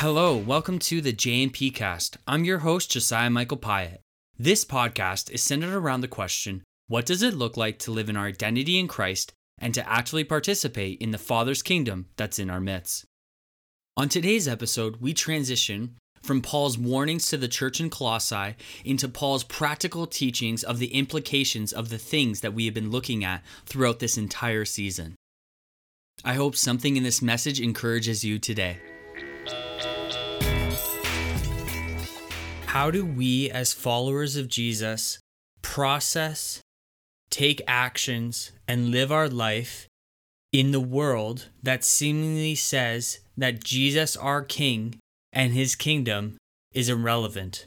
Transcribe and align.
Hello, 0.00 0.34
welcome 0.34 0.78
to 0.78 1.02
the 1.02 1.12
JMP 1.12 1.74
Cast. 1.74 2.16
I'm 2.26 2.42
your 2.42 2.60
host, 2.60 2.90
Josiah 2.90 3.28
Michael 3.28 3.58
Pyatt. 3.58 3.98
This 4.38 4.64
podcast 4.64 5.30
is 5.30 5.42
centered 5.42 5.74
around 5.74 6.00
the 6.00 6.08
question 6.08 6.62
what 6.88 7.04
does 7.04 7.22
it 7.22 7.34
look 7.34 7.58
like 7.58 7.78
to 7.80 7.90
live 7.90 8.08
in 8.08 8.16
our 8.16 8.24
identity 8.24 8.78
in 8.78 8.88
Christ 8.88 9.34
and 9.58 9.74
to 9.74 9.86
actually 9.86 10.24
participate 10.24 11.02
in 11.02 11.10
the 11.10 11.18
Father's 11.18 11.60
kingdom 11.60 12.06
that's 12.16 12.38
in 12.38 12.48
our 12.48 12.62
midst? 12.62 13.04
On 13.94 14.08
today's 14.08 14.48
episode, 14.48 15.02
we 15.02 15.12
transition 15.12 15.98
from 16.22 16.40
Paul's 16.40 16.78
warnings 16.78 17.28
to 17.28 17.36
the 17.36 17.46
church 17.46 17.78
in 17.78 17.90
Colossae 17.90 18.56
into 18.86 19.06
Paul's 19.06 19.44
practical 19.44 20.06
teachings 20.06 20.64
of 20.64 20.78
the 20.78 20.94
implications 20.94 21.74
of 21.74 21.90
the 21.90 21.98
things 21.98 22.40
that 22.40 22.54
we 22.54 22.64
have 22.64 22.72
been 22.72 22.90
looking 22.90 23.22
at 23.22 23.42
throughout 23.66 23.98
this 23.98 24.16
entire 24.16 24.64
season. 24.64 25.14
I 26.24 26.32
hope 26.36 26.56
something 26.56 26.96
in 26.96 27.02
this 27.02 27.20
message 27.20 27.60
encourages 27.60 28.24
you 28.24 28.38
today. 28.38 28.78
How 32.70 32.92
do 32.92 33.04
we, 33.04 33.50
as 33.50 33.72
followers 33.72 34.36
of 34.36 34.46
Jesus, 34.46 35.18
process, 35.60 36.60
take 37.28 37.60
actions, 37.66 38.52
and 38.68 38.92
live 38.92 39.10
our 39.10 39.28
life 39.28 39.88
in 40.52 40.70
the 40.70 40.78
world 40.78 41.48
that 41.64 41.82
seemingly 41.82 42.54
says 42.54 43.18
that 43.36 43.64
Jesus, 43.64 44.16
our 44.16 44.44
King, 44.44 45.00
and 45.32 45.52
his 45.52 45.74
kingdom 45.74 46.36
is 46.72 46.88
irrelevant? 46.88 47.66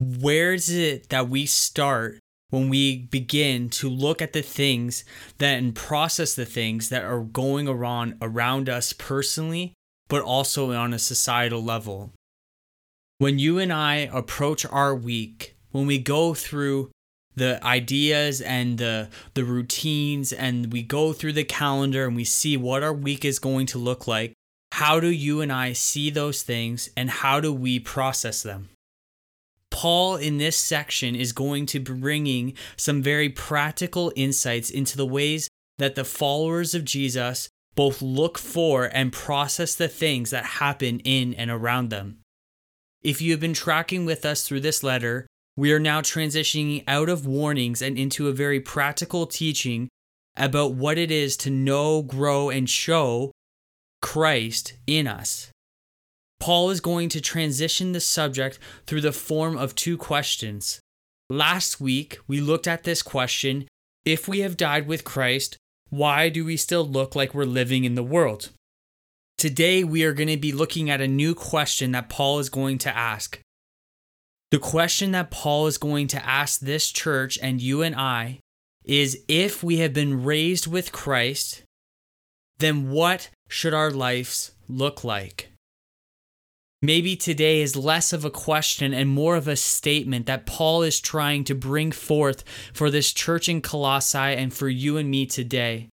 Where 0.00 0.52
is 0.52 0.70
it 0.70 1.10
that 1.10 1.28
we 1.28 1.46
start 1.46 2.18
when 2.50 2.68
we 2.68 2.98
begin 2.98 3.70
to 3.78 3.88
look 3.88 4.20
at 4.20 4.32
the 4.32 4.42
things 4.42 5.04
that 5.38 5.58
and 5.58 5.72
process 5.72 6.34
the 6.34 6.44
things 6.44 6.88
that 6.88 7.04
are 7.04 7.20
going 7.20 7.68
around 7.68 8.16
around 8.20 8.68
us 8.68 8.92
personally, 8.92 9.72
but 10.08 10.20
also 10.20 10.72
on 10.72 10.92
a 10.92 10.98
societal 10.98 11.62
level? 11.62 12.10
When 13.18 13.38
you 13.38 13.58
and 13.58 13.72
I 13.72 14.08
approach 14.12 14.66
our 14.66 14.94
week, 14.94 15.56
when 15.70 15.86
we 15.86 15.98
go 15.98 16.34
through 16.34 16.90
the 17.36 17.62
ideas 17.64 18.40
and 18.40 18.78
the 18.78 19.08
the 19.34 19.44
routines 19.44 20.32
and 20.32 20.72
we 20.72 20.82
go 20.82 21.12
through 21.12 21.32
the 21.32 21.44
calendar 21.44 22.06
and 22.06 22.16
we 22.16 22.24
see 22.24 22.56
what 22.56 22.82
our 22.82 22.92
week 22.92 23.24
is 23.24 23.38
going 23.38 23.66
to 23.66 23.78
look 23.78 24.06
like, 24.06 24.32
how 24.72 25.00
do 25.00 25.08
you 25.08 25.40
and 25.40 25.52
I 25.52 25.72
see 25.72 26.10
those 26.10 26.42
things 26.42 26.90
and 26.96 27.10
how 27.10 27.40
do 27.40 27.52
we 27.52 27.78
process 27.78 28.42
them? 28.42 28.70
Paul 29.70 30.16
in 30.16 30.38
this 30.38 30.56
section 30.56 31.16
is 31.16 31.32
going 31.32 31.66
to 31.66 31.80
be 31.80 31.92
bringing 31.92 32.54
some 32.76 33.02
very 33.02 33.28
practical 33.28 34.12
insights 34.14 34.70
into 34.70 34.96
the 34.96 35.06
ways 35.06 35.48
that 35.78 35.96
the 35.96 36.04
followers 36.04 36.74
of 36.74 36.84
Jesus 36.84 37.48
both 37.74 38.00
look 38.00 38.38
for 38.38 38.84
and 38.84 39.12
process 39.12 39.74
the 39.74 39.88
things 39.88 40.30
that 40.30 40.44
happen 40.44 41.00
in 41.00 41.34
and 41.34 41.50
around 41.50 41.90
them. 41.90 42.20
If 43.04 43.20
you 43.20 43.32
have 43.32 43.40
been 43.40 43.52
tracking 43.52 44.06
with 44.06 44.24
us 44.24 44.48
through 44.48 44.60
this 44.60 44.82
letter, 44.82 45.26
we 45.56 45.72
are 45.72 45.78
now 45.78 46.00
transitioning 46.00 46.82
out 46.88 47.10
of 47.10 47.26
warnings 47.26 47.82
and 47.82 47.98
into 47.98 48.28
a 48.28 48.32
very 48.32 48.60
practical 48.60 49.26
teaching 49.26 49.90
about 50.36 50.72
what 50.72 50.96
it 50.96 51.10
is 51.10 51.36
to 51.36 51.50
know, 51.50 52.00
grow, 52.00 52.48
and 52.48 52.68
show 52.68 53.30
Christ 54.00 54.72
in 54.86 55.06
us. 55.06 55.50
Paul 56.40 56.70
is 56.70 56.80
going 56.80 57.10
to 57.10 57.20
transition 57.20 57.92
the 57.92 58.00
subject 58.00 58.58
through 58.86 59.02
the 59.02 59.12
form 59.12 59.58
of 59.58 59.74
two 59.74 59.98
questions. 59.98 60.80
Last 61.28 61.80
week, 61.80 62.18
we 62.26 62.40
looked 62.40 62.66
at 62.66 62.84
this 62.84 63.02
question 63.02 63.68
if 64.06 64.26
we 64.26 64.40
have 64.40 64.56
died 64.56 64.86
with 64.86 65.04
Christ, 65.04 65.58
why 65.90 66.30
do 66.30 66.44
we 66.44 66.56
still 66.56 66.86
look 66.86 67.14
like 67.14 67.34
we're 67.34 67.44
living 67.44 67.84
in 67.84 67.94
the 67.94 68.02
world? 68.02 68.50
Today, 69.36 69.84
we 69.84 70.04
are 70.04 70.12
going 70.12 70.28
to 70.28 70.36
be 70.36 70.52
looking 70.52 70.88
at 70.88 71.00
a 71.00 71.08
new 71.08 71.34
question 71.34 71.92
that 71.92 72.08
Paul 72.08 72.38
is 72.38 72.48
going 72.48 72.78
to 72.78 72.96
ask. 72.96 73.40
The 74.50 74.58
question 74.58 75.10
that 75.12 75.30
Paul 75.30 75.66
is 75.66 75.78
going 75.78 76.06
to 76.08 76.24
ask 76.24 76.60
this 76.60 76.90
church 76.90 77.38
and 77.42 77.60
you 77.60 77.82
and 77.82 77.94
I 77.94 78.38
is 78.84 79.24
if 79.28 79.62
we 79.62 79.78
have 79.78 79.92
been 79.92 80.22
raised 80.22 80.66
with 80.66 80.92
Christ, 80.92 81.62
then 82.58 82.90
what 82.90 83.30
should 83.48 83.74
our 83.74 83.90
lives 83.90 84.52
look 84.68 85.02
like? 85.04 85.50
Maybe 86.82 87.16
today 87.16 87.62
is 87.62 87.76
less 87.76 88.12
of 88.12 88.24
a 88.24 88.30
question 88.30 88.92
and 88.92 89.08
more 89.08 89.36
of 89.36 89.48
a 89.48 89.56
statement 89.56 90.26
that 90.26 90.44
Paul 90.44 90.82
is 90.82 91.00
trying 91.00 91.44
to 91.44 91.54
bring 91.54 91.92
forth 91.92 92.44
for 92.74 92.90
this 92.90 93.12
church 93.12 93.48
in 93.48 93.62
Colossae 93.62 94.18
and 94.18 94.52
for 94.52 94.68
you 94.68 94.98
and 94.98 95.10
me 95.10 95.24
today. 95.24 95.88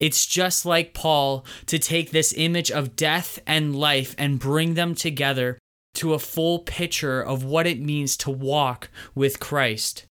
It's 0.00 0.26
just 0.26 0.66
like 0.66 0.94
Paul 0.94 1.44
to 1.66 1.78
take 1.78 2.10
this 2.10 2.34
image 2.36 2.70
of 2.70 2.96
death 2.96 3.38
and 3.46 3.76
life 3.76 4.14
and 4.18 4.38
bring 4.38 4.74
them 4.74 4.94
together 4.94 5.58
to 5.94 6.14
a 6.14 6.18
full 6.18 6.58
picture 6.60 7.22
of 7.22 7.44
what 7.44 7.66
it 7.66 7.80
means 7.80 8.16
to 8.18 8.30
walk 8.30 8.90
with 9.14 9.40
Christ. 9.40 10.06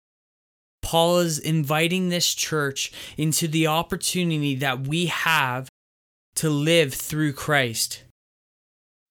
Paul 0.83 1.19
is 1.19 1.39
inviting 1.39 2.09
this 2.09 2.35
church 2.35 2.93
into 3.17 3.47
the 3.47 3.67
opportunity 3.67 4.55
that 4.57 4.87
we 4.89 5.07
have 5.07 5.69
to 6.37 6.51
live 6.51 6.95
through 6.95 7.33
Christ 7.33 8.05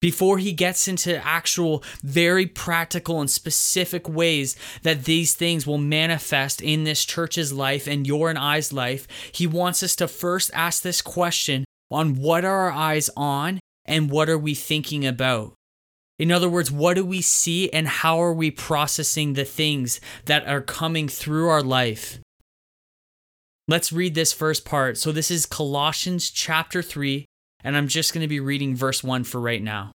before 0.02 0.38
he 0.38 0.52
gets 0.52 0.88
into 0.88 1.24
actual, 1.26 1.84
very 2.04 2.46
practical 2.46 3.20
and 3.20 3.30
specific 3.30 4.08
ways 4.08 4.56
that 4.84 5.06
these 5.06 5.34
things 5.34 5.66
will 5.66 5.78
manifest 5.78 6.62
in 6.62 6.84
this 6.84 7.04
church's 7.04 7.52
life 7.52 7.88
and 7.88 8.06
your 8.06 8.30
and 8.30 8.38
I's 8.38 8.72
life, 8.72 9.08
he 9.32 9.48
wants 9.48 9.82
us 9.82 9.96
to 9.98 10.08
first 10.08 10.52
ask 10.54 10.84
this 10.84 11.02
question 11.02 11.66
on 11.90 12.16
what 12.16 12.46
are 12.46 12.70
our 12.70 12.72
eyes 12.72 13.10
on 13.18 13.60
and 13.86 14.12
what 14.12 14.30
are 14.30 14.38
we 14.38 14.54
thinking 14.54 15.06
about? 15.06 15.54
In 16.20 16.32
other 16.32 16.50
words, 16.50 16.72
what 16.72 16.96
do 16.96 17.06
we 17.06 17.22
see 17.22 17.70
and 17.70 17.88
how 17.88 18.22
are 18.22 18.34
we 18.34 18.50
processing 18.50 19.34
the 19.34 19.46
things 19.46 20.02
that 20.26 20.48
are 20.48 20.62
coming 20.62 21.08
through 21.08 21.48
our 21.48 21.62
life? 21.62 22.20
Let's 23.68 23.94
read 23.94 24.16
this 24.16 24.34
first 24.34 24.66
part. 24.66 24.98
So, 24.98 25.12
this 25.12 25.30
is 25.30 25.46
Colossians 25.46 26.32
chapter 26.32 26.82
3, 26.82 27.26
and 27.68 27.76
I'm 27.76 27.90
just 27.90 28.14
going 28.14 28.22
to 28.22 28.30
be 28.30 28.40
reading 28.40 28.78
verse 28.78 29.04
1 29.04 29.26
for 29.26 29.42
right 29.42 29.62
now. 29.62 29.92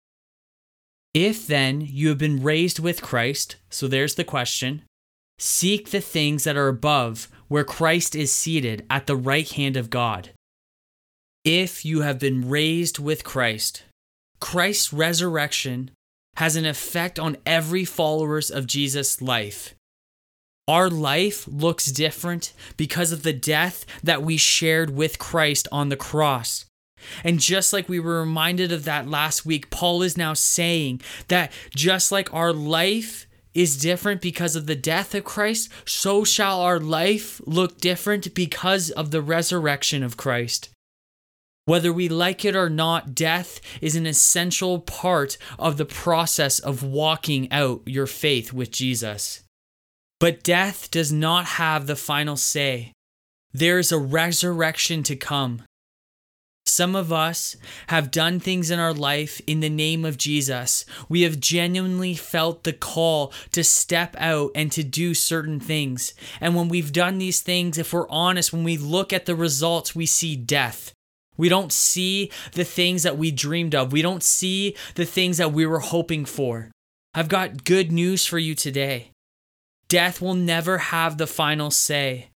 If 1.12 1.46
then 1.46 1.82
you 1.82 2.08
have 2.08 2.16
been 2.16 2.42
raised 2.42 2.78
with 2.78 3.02
Christ, 3.02 3.56
so 3.68 3.86
there's 3.86 4.14
the 4.14 4.24
question, 4.24 4.84
seek 5.38 5.90
the 5.90 6.00
things 6.00 6.44
that 6.44 6.56
are 6.56 6.68
above, 6.68 7.28
where 7.48 7.64
Christ 7.64 8.16
is 8.16 8.32
seated 8.32 8.86
at 8.88 9.06
the 9.06 9.16
right 9.16 9.46
hand 9.46 9.76
of 9.76 9.90
God. 9.90 10.30
If 11.44 11.84
you 11.84 12.00
have 12.00 12.18
been 12.18 12.48
raised 12.48 12.98
with 12.98 13.22
Christ, 13.22 13.84
Christ's 14.40 14.90
resurrection 14.90 15.90
has 16.36 16.56
an 16.56 16.64
effect 16.64 17.18
on 17.18 17.36
every 17.44 17.84
followers 17.84 18.50
of 18.50 18.66
Jesus' 18.66 19.20
life. 19.20 19.74
Our 20.66 20.88
life 20.88 21.46
looks 21.46 21.92
different 21.92 22.54
because 22.78 23.12
of 23.12 23.24
the 23.24 23.34
death 23.34 23.84
that 24.02 24.22
we 24.22 24.38
shared 24.38 24.88
with 24.88 25.18
Christ 25.18 25.68
on 25.70 25.90
the 25.90 25.96
cross. 25.96 26.64
And 27.24 27.40
just 27.40 27.72
like 27.72 27.88
we 27.88 28.00
were 28.00 28.20
reminded 28.20 28.72
of 28.72 28.84
that 28.84 29.08
last 29.08 29.46
week, 29.46 29.70
Paul 29.70 30.02
is 30.02 30.16
now 30.16 30.34
saying 30.34 31.00
that 31.28 31.52
just 31.74 32.12
like 32.12 32.32
our 32.32 32.52
life 32.52 33.26
is 33.54 33.76
different 33.76 34.20
because 34.20 34.54
of 34.54 34.66
the 34.66 34.76
death 34.76 35.14
of 35.14 35.24
Christ, 35.24 35.70
so 35.84 36.22
shall 36.22 36.60
our 36.60 36.78
life 36.78 37.40
look 37.44 37.78
different 37.80 38.34
because 38.34 38.90
of 38.90 39.10
the 39.10 39.22
resurrection 39.22 40.02
of 40.02 40.16
Christ. 40.16 40.70
Whether 41.64 41.92
we 41.92 42.08
like 42.08 42.44
it 42.44 42.56
or 42.56 42.70
not, 42.70 43.14
death 43.14 43.60
is 43.82 43.94
an 43.94 44.06
essential 44.06 44.80
part 44.80 45.36
of 45.58 45.76
the 45.76 45.84
process 45.84 46.58
of 46.58 46.82
walking 46.82 47.50
out 47.52 47.82
your 47.84 48.06
faith 48.06 48.52
with 48.52 48.70
Jesus. 48.70 49.42
But 50.18 50.42
death 50.42 50.90
does 50.90 51.12
not 51.12 51.44
have 51.44 51.86
the 51.86 51.96
final 51.96 52.36
say. 52.36 52.92
There 53.52 53.78
is 53.78 53.92
a 53.92 53.98
resurrection 53.98 55.02
to 55.04 55.16
come. 55.16 55.62
Some 56.68 56.94
of 56.94 57.12
us 57.12 57.56
have 57.88 58.10
done 58.10 58.38
things 58.38 58.70
in 58.70 58.78
our 58.78 58.92
life 58.92 59.40
in 59.46 59.60
the 59.60 59.70
name 59.70 60.04
of 60.04 60.18
Jesus. 60.18 60.84
We 61.08 61.22
have 61.22 61.40
genuinely 61.40 62.14
felt 62.14 62.64
the 62.64 62.72
call 62.72 63.32
to 63.52 63.64
step 63.64 64.14
out 64.18 64.50
and 64.54 64.70
to 64.72 64.82
do 64.82 65.14
certain 65.14 65.60
things. 65.60 66.14
And 66.40 66.54
when 66.54 66.68
we've 66.68 66.92
done 66.92 67.18
these 67.18 67.40
things, 67.40 67.78
if 67.78 67.92
we're 67.92 68.08
honest, 68.08 68.52
when 68.52 68.64
we 68.64 68.76
look 68.76 69.12
at 69.12 69.26
the 69.26 69.34
results, 69.34 69.94
we 69.94 70.06
see 70.06 70.36
death. 70.36 70.92
We 71.36 71.48
don't 71.48 71.72
see 71.72 72.30
the 72.52 72.64
things 72.64 73.04
that 73.04 73.16
we 73.16 73.30
dreamed 73.30 73.74
of. 73.74 73.92
We 73.92 74.02
don't 74.02 74.22
see 74.22 74.76
the 74.94 75.06
things 75.06 75.38
that 75.38 75.52
we 75.52 75.64
were 75.64 75.80
hoping 75.80 76.24
for. 76.24 76.70
I've 77.14 77.28
got 77.28 77.64
good 77.64 77.90
news 77.90 78.26
for 78.26 78.38
you 78.38 78.54
today. 78.54 79.12
Death 79.88 80.20
will 80.20 80.34
never 80.34 80.78
have 80.78 81.16
the 81.16 81.26
final 81.26 81.70
say. 81.70 82.28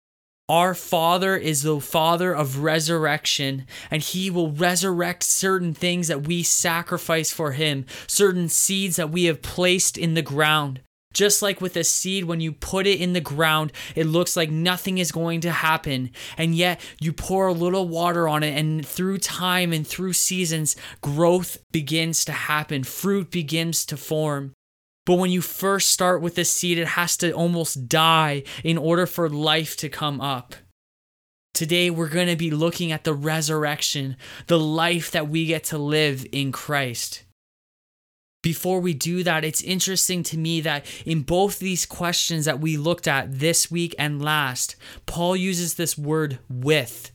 Our 0.49 0.75
Father 0.75 1.37
is 1.37 1.63
the 1.63 1.81
Father 1.81 2.33
of 2.33 2.59
resurrection, 2.59 3.67
and 3.91 4.03
He 4.03 4.29
will 4.29 4.51
resurrect 4.51 5.23
certain 5.23 5.73
things 5.73 6.09
that 6.09 6.27
we 6.27 6.43
sacrifice 6.43 7.33
for 7.33 7.53
Him, 7.53 7.87
certain 8.07 8.49
seeds 8.49 8.97
that 8.97 9.11
we 9.11 9.25
have 9.25 9.41
placed 9.41 9.97
in 9.97 10.15
the 10.15 10.23
ground. 10.23 10.81
Just 11.13 11.43
like 11.43 11.61
with 11.61 11.77
a 11.77 11.85
seed, 11.85 12.25
when 12.25 12.41
you 12.41 12.53
put 12.53 12.87
it 12.87 13.01
in 13.01 13.13
the 13.13 13.21
ground, 13.21 13.73
it 13.95 14.07
looks 14.07 14.37
like 14.37 14.51
nothing 14.51 14.99
is 14.99 15.13
going 15.13 15.43
to 15.43 15.51
happen. 15.51 16.11
And 16.37 16.55
yet 16.55 16.81
you 17.01 17.13
pour 17.13 17.47
a 17.47 17.53
little 17.53 17.87
water 17.87 18.27
on 18.29 18.43
it, 18.43 18.59
and 18.59 18.85
through 18.85 19.19
time 19.19 19.73
and 19.73 19.87
through 19.87 20.15
seasons, 20.15 20.75
growth 21.03 21.59
begins 21.71 22.25
to 22.25 22.33
happen, 22.33 22.83
fruit 22.83 23.31
begins 23.31 23.85
to 23.87 23.97
form. 23.97 24.55
But 25.05 25.17
when 25.17 25.31
you 25.31 25.41
first 25.41 25.91
start 25.91 26.23
with 26.23 26.39
a 26.39 26.45
seed, 26.45 26.79
it 26.79 26.89
has 26.89 27.17
to 27.19 27.33
almost 27.33 27.89
die 27.89 28.45
in 28.63 28.79
order 28.79 29.07
for 29.07 29.29
life 29.29 29.77
to 29.79 29.89
come 29.89 30.21
up. 30.21 30.55
Today, 31.55 31.91
we're 31.91 32.09
going 32.09 32.29
to 32.29 32.37
be 32.37 32.51
looking 32.51 32.93
at 32.93 33.05
the 33.05 33.13
resurrection, 33.13 34.17
the 34.47 34.59
life 34.59 35.11
that 35.11 35.29
we 35.29 35.47
get 35.47 35.65
to 35.65 35.79
live 35.79 36.25
in 36.33 36.51
Christ 36.51 37.25
before 38.43 38.81
we 38.81 38.93
do 38.93 39.23
that, 39.23 39.45
it's 39.45 39.63
interesting 39.63 40.23
to 40.25 40.37
me 40.37 40.61
that 40.61 40.85
in 41.07 41.23
both 41.23 41.59
these 41.59 41.87
questions 41.87 42.45
that 42.45 42.61
we 42.61 42.77
looked 42.77 43.07
at 43.07 43.39
this 43.39 43.71
week 43.71 43.95
and 43.99 44.21
last, 44.21 44.77
Paul 45.07 45.37
uses 45.37 45.75
this 45.75 45.97
word 45.97 46.39
with. 46.51 47.13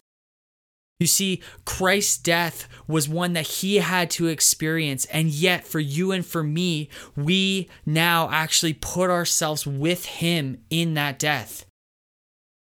You 1.00 1.08
see, 1.08 1.42
Christ's 1.64 2.18
death 2.18 2.68
was 2.88 3.08
one 3.08 3.34
that 3.34 3.48
he 3.48 3.78
had 3.78 4.10
to 4.12 4.28
experience, 4.28 5.06
and 5.06 5.30
yet 5.30 5.68
for 5.68 5.80
you 5.80 6.12
and 6.12 6.26
for 6.26 6.44
me, 6.44 6.90
we 7.16 7.70
now 7.86 8.30
actually 8.32 8.74
put 8.74 9.12
ourselves 9.12 9.68
with 9.68 10.06
him 10.06 10.60
in 10.70 10.96
that 10.96 11.20
death. 11.20 11.66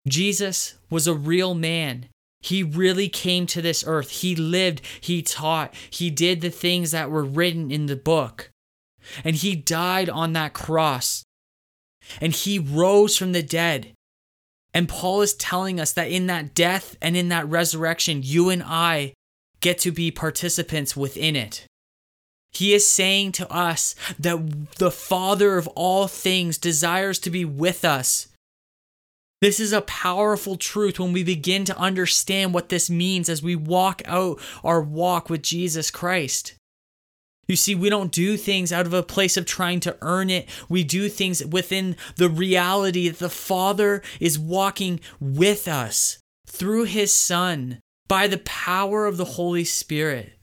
Jesus 0.08 0.78
was 0.88 1.06
a 1.06 1.14
real 1.14 1.54
man. 1.54 2.06
He 2.40 2.62
really 2.62 3.08
came 3.08 3.46
to 3.46 3.62
this 3.62 3.84
earth. 3.86 4.10
He 4.10 4.34
lived, 4.34 4.80
he 5.00 5.22
taught, 5.22 5.74
he 5.90 6.10
did 6.10 6.40
the 6.40 6.50
things 6.50 6.90
that 6.90 7.10
were 7.10 7.24
written 7.24 7.70
in 7.70 7.86
the 7.86 7.96
book 7.96 8.50
and 9.24 9.36
he 9.36 9.56
died 9.56 10.08
on 10.08 10.32
that 10.32 10.52
cross 10.52 11.24
and 12.20 12.32
he 12.32 12.58
rose 12.58 13.16
from 13.16 13.32
the 13.32 13.42
dead. 13.42 13.92
And 14.74 14.88
Paul 14.88 15.20
is 15.20 15.34
telling 15.34 15.78
us 15.78 15.92
that 15.92 16.10
in 16.10 16.26
that 16.28 16.54
death 16.54 16.96
and 17.02 17.16
in 17.16 17.28
that 17.28 17.48
resurrection, 17.48 18.20
you 18.22 18.48
and 18.48 18.62
I 18.64 19.12
get 19.60 19.78
to 19.80 19.92
be 19.92 20.10
participants 20.10 20.96
within 20.96 21.36
it. 21.36 21.66
He 22.52 22.74
is 22.74 22.86
saying 22.86 23.32
to 23.32 23.50
us 23.50 23.94
that 24.18 24.76
the 24.76 24.90
Father 24.90 25.56
of 25.56 25.68
all 25.68 26.06
things 26.06 26.58
desires 26.58 27.18
to 27.20 27.30
be 27.30 27.44
with 27.44 27.84
us. 27.84 28.28
This 29.40 29.58
is 29.58 29.72
a 29.72 29.80
powerful 29.80 30.56
truth 30.56 31.00
when 31.00 31.12
we 31.12 31.24
begin 31.24 31.64
to 31.64 31.76
understand 31.78 32.54
what 32.54 32.68
this 32.68 32.88
means 32.88 33.28
as 33.28 33.42
we 33.42 33.56
walk 33.56 34.02
out 34.04 34.40
our 34.62 34.80
walk 34.80 35.28
with 35.28 35.42
Jesus 35.42 35.90
Christ. 35.90 36.54
You 37.48 37.56
see, 37.56 37.74
we 37.74 37.90
don't 37.90 38.12
do 38.12 38.36
things 38.36 38.72
out 38.72 38.86
of 38.86 38.94
a 38.94 39.02
place 39.02 39.36
of 39.36 39.46
trying 39.46 39.80
to 39.80 39.96
earn 40.00 40.30
it. 40.30 40.48
We 40.68 40.84
do 40.84 41.08
things 41.08 41.44
within 41.44 41.96
the 42.16 42.28
reality 42.28 43.08
that 43.08 43.18
the 43.18 43.28
Father 43.28 44.02
is 44.20 44.38
walking 44.38 45.00
with 45.20 45.66
us 45.66 46.18
through 46.46 46.84
His 46.84 47.12
Son 47.12 47.80
by 48.08 48.26
the 48.26 48.38
power 48.38 49.06
of 49.06 49.16
the 49.16 49.24
Holy 49.24 49.64
Spirit. 49.64 50.34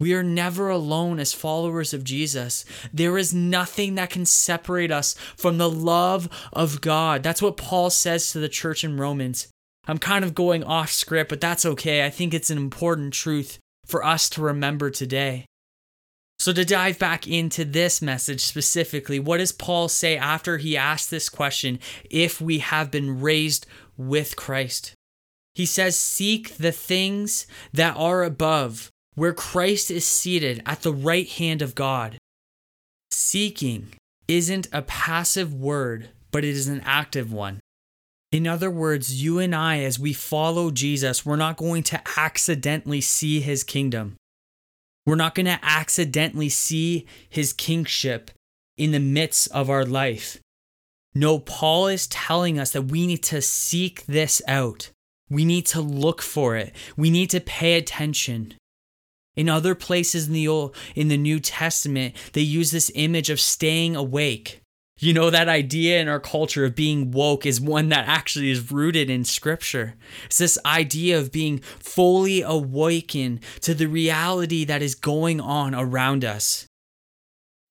We 0.00 0.14
are 0.14 0.24
never 0.24 0.68
alone 0.68 1.20
as 1.20 1.32
followers 1.32 1.94
of 1.94 2.02
Jesus. 2.02 2.64
There 2.92 3.16
is 3.16 3.32
nothing 3.32 3.94
that 3.94 4.10
can 4.10 4.26
separate 4.26 4.90
us 4.90 5.14
from 5.36 5.58
the 5.58 5.70
love 5.70 6.28
of 6.52 6.80
God. 6.80 7.22
That's 7.22 7.42
what 7.42 7.56
Paul 7.56 7.88
says 7.90 8.32
to 8.32 8.40
the 8.40 8.48
church 8.48 8.82
in 8.82 8.96
Romans. 8.96 9.46
I'm 9.86 9.98
kind 9.98 10.24
of 10.24 10.34
going 10.34 10.64
off 10.64 10.90
script, 10.90 11.28
but 11.28 11.40
that's 11.40 11.64
okay. 11.64 12.04
I 12.04 12.10
think 12.10 12.34
it's 12.34 12.50
an 12.50 12.58
important 12.58 13.12
truth 13.12 13.58
for 13.86 14.04
us 14.04 14.28
to 14.30 14.42
remember 14.42 14.90
today. 14.90 15.44
So, 16.42 16.52
to 16.54 16.64
dive 16.64 16.98
back 16.98 17.28
into 17.28 17.64
this 17.64 18.02
message 18.02 18.40
specifically, 18.40 19.20
what 19.20 19.38
does 19.38 19.52
Paul 19.52 19.88
say 19.88 20.16
after 20.16 20.58
he 20.58 20.76
asks 20.76 21.08
this 21.08 21.28
question 21.28 21.78
if 22.10 22.40
we 22.40 22.58
have 22.58 22.90
been 22.90 23.20
raised 23.20 23.64
with 23.96 24.34
Christ? 24.34 24.92
He 25.54 25.64
says, 25.64 25.96
Seek 25.96 26.56
the 26.56 26.72
things 26.72 27.46
that 27.72 27.96
are 27.96 28.24
above, 28.24 28.90
where 29.14 29.32
Christ 29.32 29.88
is 29.88 30.04
seated 30.04 30.64
at 30.66 30.82
the 30.82 30.92
right 30.92 31.28
hand 31.28 31.62
of 31.62 31.76
God. 31.76 32.18
Seeking 33.12 33.94
isn't 34.26 34.66
a 34.72 34.82
passive 34.82 35.54
word, 35.54 36.10
but 36.32 36.44
it 36.44 36.56
is 36.56 36.66
an 36.66 36.82
active 36.84 37.32
one. 37.32 37.60
In 38.32 38.48
other 38.48 38.68
words, 38.68 39.22
you 39.22 39.38
and 39.38 39.54
I, 39.54 39.78
as 39.84 40.00
we 40.00 40.12
follow 40.12 40.72
Jesus, 40.72 41.24
we're 41.24 41.36
not 41.36 41.56
going 41.56 41.84
to 41.84 42.00
accidentally 42.18 43.00
see 43.00 43.38
his 43.38 43.62
kingdom. 43.62 44.16
We're 45.04 45.16
not 45.16 45.34
going 45.34 45.46
to 45.46 45.58
accidentally 45.62 46.48
see 46.48 47.06
his 47.28 47.52
kingship 47.52 48.30
in 48.76 48.92
the 48.92 49.00
midst 49.00 49.50
of 49.50 49.68
our 49.68 49.84
life. 49.84 50.38
No, 51.14 51.38
Paul 51.38 51.88
is 51.88 52.06
telling 52.06 52.58
us 52.58 52.70
that 52.72 52.90
we 52.90 53.06
need 53.06 53.22
to 53.24 53.42
seek 53.42 54.06
this 54.06 54.40
out. 54.48 54.90
We 55.28 55.44
need 55.44 55.66
to 55.66 55.80
look 55.80 56.22
for 56.22 56.56
it. 56.56 56.74
We 56.96 57.10
need 57.10 57.30
to 57.30 57.40
pay 57.40 57.74
attention. 57.74 58.54
In 59.34 59.48
other 59.48 59.74
places 59.74 60.26
in 60.26 60.34
the 60.34 60.48
Old, 60.48 60.76
in 60.94 61.08
the 61.08 61.16
New 61.16 61.40
Testament, 61.40 62.14
they 62.32 62.42
use 62.42 62.70
this 62.70 62.90
image 62.94 63.30
of 63.30 63.40
staying 63.40 63.96
awake. 63.96 64.61
You 65.02 65.12
know, 65.12 65.30
that 65.30 65.48
idea 65.48 66.00
in 66.00 66.06
our 66.06 66.20
culture 66.20 66.64
of 66.64 66.76
being 66.76 67.10
woke 67.10 67.44
is 67.44 67.60
one 67.60 67.88
that 67.88 68.06
actually 68.06 68.52
is 68.52 68.70
rooted 68.70 69.10
in 69.10 69.24
scripture. 69.24 69.96
It's 70.26 70.38
this 70.38 70.56
idea 70.64 71.18
of 71.18 71.32
being 71.32 71.58
fully 71.58 72.40
awakened 72.40 73.40
to 73.62 73.74
the 73.74 73.88
reality 73.88 74.64
that 74.64 74.80
is 74.80 74.94
going 74.94 75.40
on 75.40 75.74
around 75.74 76.24
us. 76.24 76.68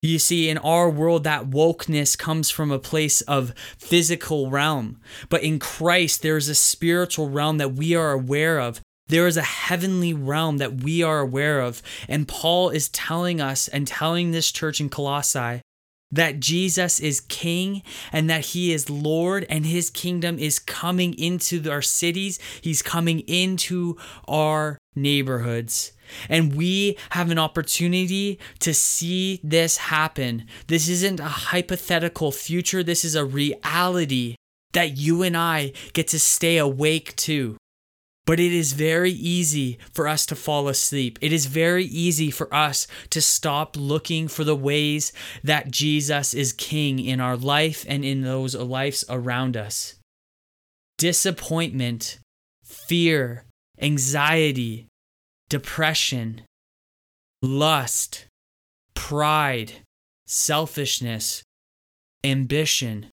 You 0.01 0.19
see, 0.19 0.50
in 0.50 0.57
our 0.57 0.89
world, 0.89 1.24
that 1.24 1.50
wokeness 1.50 2.18
comes 2.18 2.50
from 2.50 2.69
a 2.69 2.80
place 2.80 3.22
of 3.22 3.54
physical 3.77 4.50
realm. 4.50 5.00
But 5.30 5.42
in 5.42 5.57
Christ, 5.57 6.24
there 6.24 6.36
is 6.36 6.50
a 6.50 6.56
spiritual 6.56 7.30
realm 7.30 7.60
that 7.60 7.75
we 7.75 7.95
are 7.95 8.12
aware 8.12 8.60
of. 8.60 8.81
There 9.07 9.25
is 9.25 9.38
a 9.38 9.42
heavenly 9.42 10.13
realm 10.13 10.57
that 10.57 10.84
we 10.84 11.01
are 11.01 11.22
aware 11.22 11.62
of. 11.62 11.81
And 12.10 12.27
Paul 12.27 12.72
is 12.72 12.89
telling 12.89 13.39
us 13.39 13.69
and 13.69 13.88
telling 13.88 14.31
this 14.31 14.51
church 14.51 14.81
in 14.81 14.89
Colossae 14.89 15.62
that 16.12 16.40
Jesus 16.40 17.00
is 17.00 17.22
king 17.22 17.84
and 18.12 18.30
that 18.30 18.48
he 18.48 18.74
is 18.74 18.90
Lord 18.90 19.46
and 19.50 19.66
his 19.66 19.90
kingdom 19.90 20.38
is 20.38 20.60
coming 20.60 21.13
into 21.13 21.69
our 21.69 21.81
cities. 21.81 22.40
He's 22.62 22.81
coming 22.81 23.19
into 23.22 23.98
our 24.28 24.78
neighborhoods. 24.96 25.94
And 26.28 26.56
we 26.56 26.98
have 27.12 27.31
an 27.31 27.40
opportunity 27.40 28.40
to 28.60 28.74
see 28.74 29.40
this 29.44 29.78
happen. 29.78 30.46
This 30.68 30.90
isn't 30.90 31.19
a 31.19 31.25
hypothetical 31.25 32.31
future, 32.31 32.84
this 32.84 33.06
is 33.06 33.16
a 33.16 33.25
reality 33.25 34.36
that 34.74 34.98
you 34.98 35.24
and 35.24 35.36
I 35.36 35.74
get 35.94 36.08
to 36.10 36.19
stay 36.19 36.58
awake 36.58 37.15
to. 37.18 37.58
But 38.25 38.40
it 38.40 38.54
is 38.54 38.74
very 38.74 39.12
easy 39.12 39.80
for 39.94 40.08
us 40.08 40.25
to 40.28 40.36
fall 40.36 40.68
asleep. 40.68 41.18
It 41.22 41.34
is 41.34 41.48
very 41.48 41.86
easy 41.86 42.30
for 42.30 42.54
us 42.54 42.88
to 43.10 43.22
stop 43.22 43.75
looking 43.75 44.28
for 44.28 44.44
the 44.44 44.56
ways 44.56 45.12
that 45.44 45.72
Jesus 45.72 46.34
is 46.34 46.54
king 46.54 47.00
in 47.00 47.20
our 47.20 47.36
life 47.36 47.84
and 47.88 48.06
in 48.06 48.22
those 48.22 48.56
lives 48.56 49.04
around 49.10 49.58
us. 49.58 49.96
Disappointment, 50.98 52.20
fear, 52.63 53.46
anxiety, 53.82 54.88
depression, 55.50 56.42
lust, 57.42 58.28
pride, 58.94 59.74
selfishness, 60.28 61.44
ambition, 62.24 63.10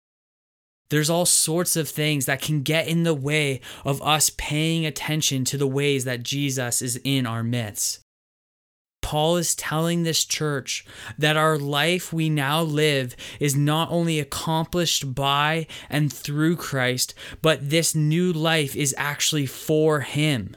there's 0.90 1.10
all 1.10 1.26
sorts 1.26 1.76
of 1.76 1.88
things 1.88 2.26
that 2.26 2.40
can 2.40 2.62
get 2.62 2.88
in 2.88 3.02
the 3.02 3.14
way 3.14 3.60
of 3.84 4.02
us 4.02 4.30
paying 4.30 4.86
attention 4.86 5.44
to 5.44 5.56
the 5.56 5.66
ways 5.66 6.04
that 6.04 6.22
Jesus 6.22 6.82
is 6.82 7.00
in 7.04 7.26
our 7.26 7.42
midst. 7.42 8.00
Paul 9.00 9.36
is 9.36 9.54
telling 9.54 10.02
this 10.02 10.24
church 10.24 10.84
that 11.16 11.36
our 11.36 11.56
life 11.56 12.12
we 12.12 12.28
now 12.28 12.60
live 12.62 13.16
is 13.40 13.56
not 13.56 13.90
only 13.90 14.20
accomplished 14.20 15.14
by 15.14 15.66
and 15.88 16.12
through 16.12 16.56
Christ, 16.56 17.14
but 17.40 17.70
this 17.70 17.94
new 17.94 18.32
life 18.32 18.76
is 18.76 18.94
actually 18.98 19.46
for 19.46 20.00
Him. 20.00 20.56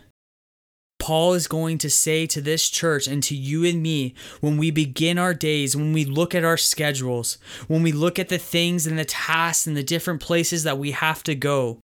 Paul 1.01 1.33
is 1.33 1.47
going 1.47 1.79
to 1.79 1.89
say 1.89 2.27
to 2.27 2.41
this 2.41 2.69
church 2.69 3.07
and 3.07 3.23
to 3.23 3.35
you 3.35 3.65
and 3.65 3.81
me 3.81 4.13
when 4.39 4.57
we 4.57 4.69
begin 4.69 5.17
our 5.17 5.33
days, 5.33 5.75
when 5.75 5.93
we 5.93 6.05
look 6.05 6.35
at 6.35 6.43
our 6.43 6.57
schedules, 6.57 7.39
when 7.67 7.81
we 7.81 7.91
look 7.91 8.19
at 8.19 8.29
the 8.29 8.37
things 8.37 8.85
and 8.85 8.99
the 8.99 9.03
tasks 9.03 9.65
and 9.65 9.75
the 9.75 9.81
different 9.81 10.21
places 10.21 10.61
that 10.61 10.77
we 10.77 10.91
have 10.91 11.23
to 11.23 11.33
go 11.33 11.79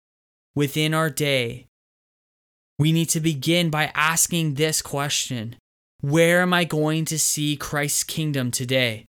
within 0.53 0.93
our 0.93 1.09
day, 1.09 1.65
we 2.77 2.91
need 2.91 3.07
to 3.07 3.21
begin 3.21 3.69
by 3.69 3.89
asking 3.95 4.55
this 4.55 4.81
question 4.81 5.55
Where 6.01 6.41
am 6.41 6.53
I 6.53 6.65
going 6.65 7.05
to 7.05 7.17
see 7.17 7.55
Christ's 7.55 8.03
kingdom 8.03 8.51
today? 8.51 9.05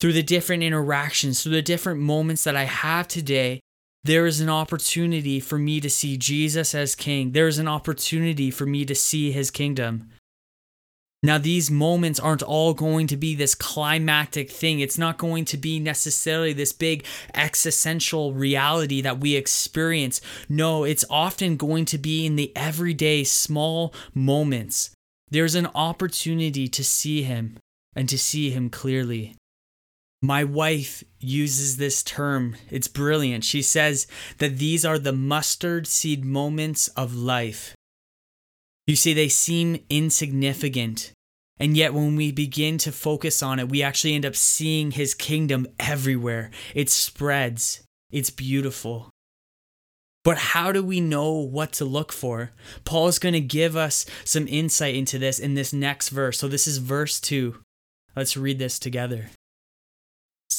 Through 0.00 0.14
the 0.14 0.22
different 0.22 0.62
interactions, 0.62 1.42
through 1.42 1.52
the 1.52 1.60
different 1.60 2.00
moments 2.00 2.44
that 2.44 2.56
I 2.56 2.64
have 2.64 3.06
today, 3.06 3.60
there 4.08 4.24
is 4.24 4.40
an 4.40 4.48
opportunity 4.48 5.38
for 5.38 5.58
me 5.58 5.82
to 5.82 5.90
see 5.90 6.16
Jesus 6.16 6.74
as 6.74 6.94
king. 6.94 7.32
There 7.32 7.46
is 7.46 7.58
an 7.58 7.68
opportunity 7.68 8.50
for 8.50 8.64
me 8.64 8.86
to 8.86 8.94
see 8.94 9.32
his 9.32 9.50
kingdom. 9.50 10.08
Now, 11.22 11.36
these 11.36 11.70
moments 11.70 12.18
aren't 12.18 12.42
all 12.42 12.72
going 12.72 13.06
to 13.08 13.18
be 13.18 13.34
this 13.34 13.54
climactic 13.54 14.50
thing. 14.50 14.80
It's 14.80 14.96
not 14.96 15.18
going 15.18 15.44
to 15.46 15.58
be 15.58 15.78
necessarily 15.78 16.54
this 16.54 16.72
big 16.72 17.04
existential 17.34 18.32
reality 18.32 19.02
that 19.02 19.20
we 19.20 19.36
experience. 19.36 20.22
No, 20.48 20.84
it's 20.84 21.04
often 21.10 21.58
going 21.58 21.84
to 21.84 21.98
be 21.98 22.24
in 22.24 22.36
the 22.36 22.50
everyday 22.56 23.24
small 23.24 23.92
moments. 24.14 24.90
There's 25.30 25.54
an 25.54 25.68
opportunity 25.74 26.66
to 26.68 26.82
see 26.82 27.24
Him 27.24 27.58
and 27.94 28.08
to 28.08 28.16
see 28.16 28.48
Him 28.48 28.70
clearly. 28.70 29.34
My 30.20 30.42
wife 30.42 31.04
uses 31.20 31.76
this 31.76 32.02
term. 32.02 32.56
It's 32.70 32.88
brilliant. 32.88 33.44
She 33.44 33.62
says 33.62 34.08
that 34.38 34.58
these 34.58 34.84
are 34.84 34.98
the 34.98 35.12
mustard 35.12 35.86
seed 35.86 36.24
moments 36.24 36.88
of 36.88 37.14
life. 37.14 37.76
You 38.86 38.96
see, 38.96 39.12
they 39.12 39.28
seem 39.28 39.84
insignificant. 39.88 41.12
And 41.60 41.76
yet, 41.76 41.94
when 41.94 42.16
we 42.16 42.32
begin 42.32 42.78
to 42.78 42.92
focus 42.92 43.42
on 43.42 43.58
it, 43.58 43.68
we 43.68 43.82
actually 43.82 44.14
end 44.14 44.26
up 44.26 44.34
seeing 44.34 44.92
his 44.92 45.14
kingdom 45.14 45.66
everywhere. 45.78 46.50
It 46.74 46.88
spreads, 46.88 47.82
it's 48.10 48.30
beautiful. 48.30 49.10
But 50.24 50.38
how 50.38 50.72
do 50.72 50.82
we 50.82 51.00
know 51.00 51.32
what 51.32 51.72
to 51.74 51.84
look 51.84 52.12
for? 52.12 52.52
Paul 52.84 53.08
is 53.08 53.18
going 53.18 53.34
to 53.34 53.40
give 53.40 53.76
us 53.76 54.04
some 54.24 54.48
insight 54.48 54.94
into 54.94 55.18
this 55.18 55.38
in 55.38 55.54
this 55.54 55.72
next 55.72 56.08
verse. 56.08 56.38
So, 56.38 56.48
this 56.48 56.66
is 56.66 56.78
verse 56.78 57.20
2. 57.20 57.56
Let's 58.16 58.36
read 58.36 58.58
this 58.58 58.78
together. 58.78 59.30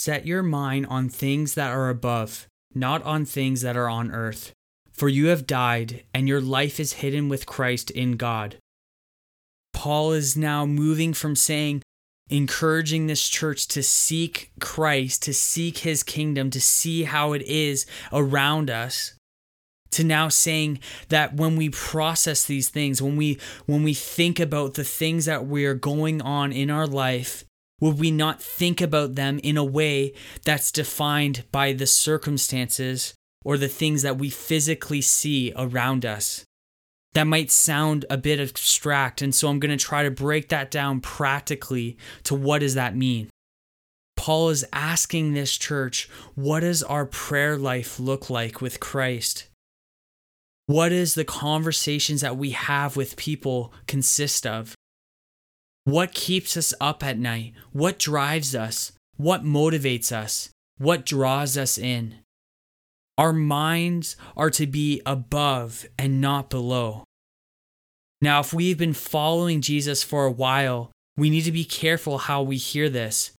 Set 0.02 0.26
your 0.26 0.44
mind 0.44 0.86
on 0.86 1.10
things 1.10 1.56
that 1.56 1.72
are 1.72 1.90
above, 1.90 2.48
not 2.74 3.04
on 3.04 3.26
things 3.26 3.60
that 3.64 3.76
are 3.76 3.90
on 3.90 4.12
earth. 4.12 4.54
For 4.94 5.10
you 5.10 5.28
have 5.28 5.46
died, 5.46 6.06
and 6.14 6.26
your 6.26 6.40
life 6.40 6.80
is 6.80 7.04
hidden 7.04 7.28
with 7.28 7.46
Christ 7.46 7.92
in 7.92 8.16
God. 8.16 8.56
Paul 9.74 10.14
is 10.14 10.38
now 10.38 10.66
moving 10.66 11.14
from 11.14 11.36
saying, 11.36 11.82
encouraging 12.30 13.08
this 13.08 13.28
church 13.28 13.68
to 13.68 13.84
seek 13.84 14.52
Christ, 14.62 15.24
to 15.24 15.34
seek 15.34 15.80
his 15.80 16.02
kingdom, 16.02 16.50
to 16.52 16.62
see 16.62 17.04
how 17.04 17.34
it 17.34 17.42
is 17.42 17.86
around 18.14 18.70
us 18.70 19.16
to 19.92 20.06
now 20.06 20.30
saying 20.30 20.80
that 21.10 21.34
when 21.34 21.58
we 21.58 21.68
process 21.68 22.46
these 22.46 22.70
things 22.70 23.02
when 23.02 23.18
we 23.18 23.40
when 23.66 23.82
we 23.82 23.96
think 23.96 24.40
about 24.40 24.76
the 24.76 24.84
things 24.84 25.26
that 25.26 25.48
we 25.48 25.66
are 25.66 25.74
going 25.74 26.22
on 26.22 26.52
in 26.52 26.70
our 26.70 26.86
life 26.86 27.44
would 27.80 28.00
we 28.00 28.12
not 28.12 28.42
think 28.42 28.82
about 28.82 29.16
them 29.16 29.40
in 29.44 29.58
a 29.58 29.64
way 29.64 30.14
that's 30.46 30.72
defined 30.72 31.46
by 31.52 31.74
the 31.74 31.88
circumstances 31.88 33.14
or 33.44 33.58
the 33.58 33.68
things 33.68 34.02
that 34.02 34.18
we 34.18 34.30
physically 34.30 35.02
see 35.02 35.54
around 35.56 36.06
us. 36.06 36.46
That 37.14 37.24
might 37.24 37.50
sound 37.50 38.06
a 38.10 38.18
bit 38.18 38.40
abstract, 38.40 39.22
and 39.22 39.34
so 39.34 39.50
I'm 39.50 39.60
going 39.60 39.76
to 39.76 39.84
try 39.84 40.04
to 40.04 40.12
break 40.12 40.50
that 40.50 40.70
down 40.70 41.02
practically 41.02 41.98
to 42.24 42.36
what 42.36 42.60
does 42.60 42.76
that 42.76 42.96
mean. 42.96 43.30
Paul 44.16 44.50
is 44.50 44.66
asking 44.74 45.34
this 45.34 45.58
church, 45.58 46.10
what 46.36 46.60
does 46.60 46.84
our 46.84 47.06
prayer 47.06 47.58
life 47.58 48.00
look 48.00 48.30
like 48.30 48.62
with 48.62 48.80
Christ? 48.80 49.48
What 50.68 50.92
is 50.92 51.16
the 51.16 51.26
conversations 51.26 52.22
that 52.22 52.38
we 52.38 52.52
have 52.52 52.96
with 52.96 53.16
people 53.16 53.74
consist 53.88 54.46
of? 54.46 54.76
What 55.86 56.14
keeps 56.14 56.56
us 56.58 56.74
up 56.80 57.04
at 57.04 57.18
night? 57.18 57.54
What 57.72 57.98
drives 57.98 58.54
us? 58.54 58.92
What 59.18 59.44
motivates 59.44 60.12
us? 60.12 60.50
What 60.78 61.06
draws 61.06 61.58
us 61.58 61.78
in? 61.78 62.16
Our 63.18 63.34
minds 63.34 64.16
are 64.38 64.50
to 64.52 64.66
be 64.66 65.02
above 65.06 65.86
and 65.98 66.22
not 66.22 66.50
below. 66.50 67.04
Now, 68.22 68.40
if 68.42 68.54
we've 68.54 68.78
been 68.78 68.94
following 68.94 69.62
Jesus 69.62 70.04
for 70.04 70.26
a 70.26 70.32
while, 70.32 70.92
we 71.18 71.30
need 71.30 71.44
to 71.44 71.52
be 71.52 71.66
careful 71.66 72.18
how 72.18 72.42
we 72.42 72.58
hear 72.58 72.90
this. 72.90 73.32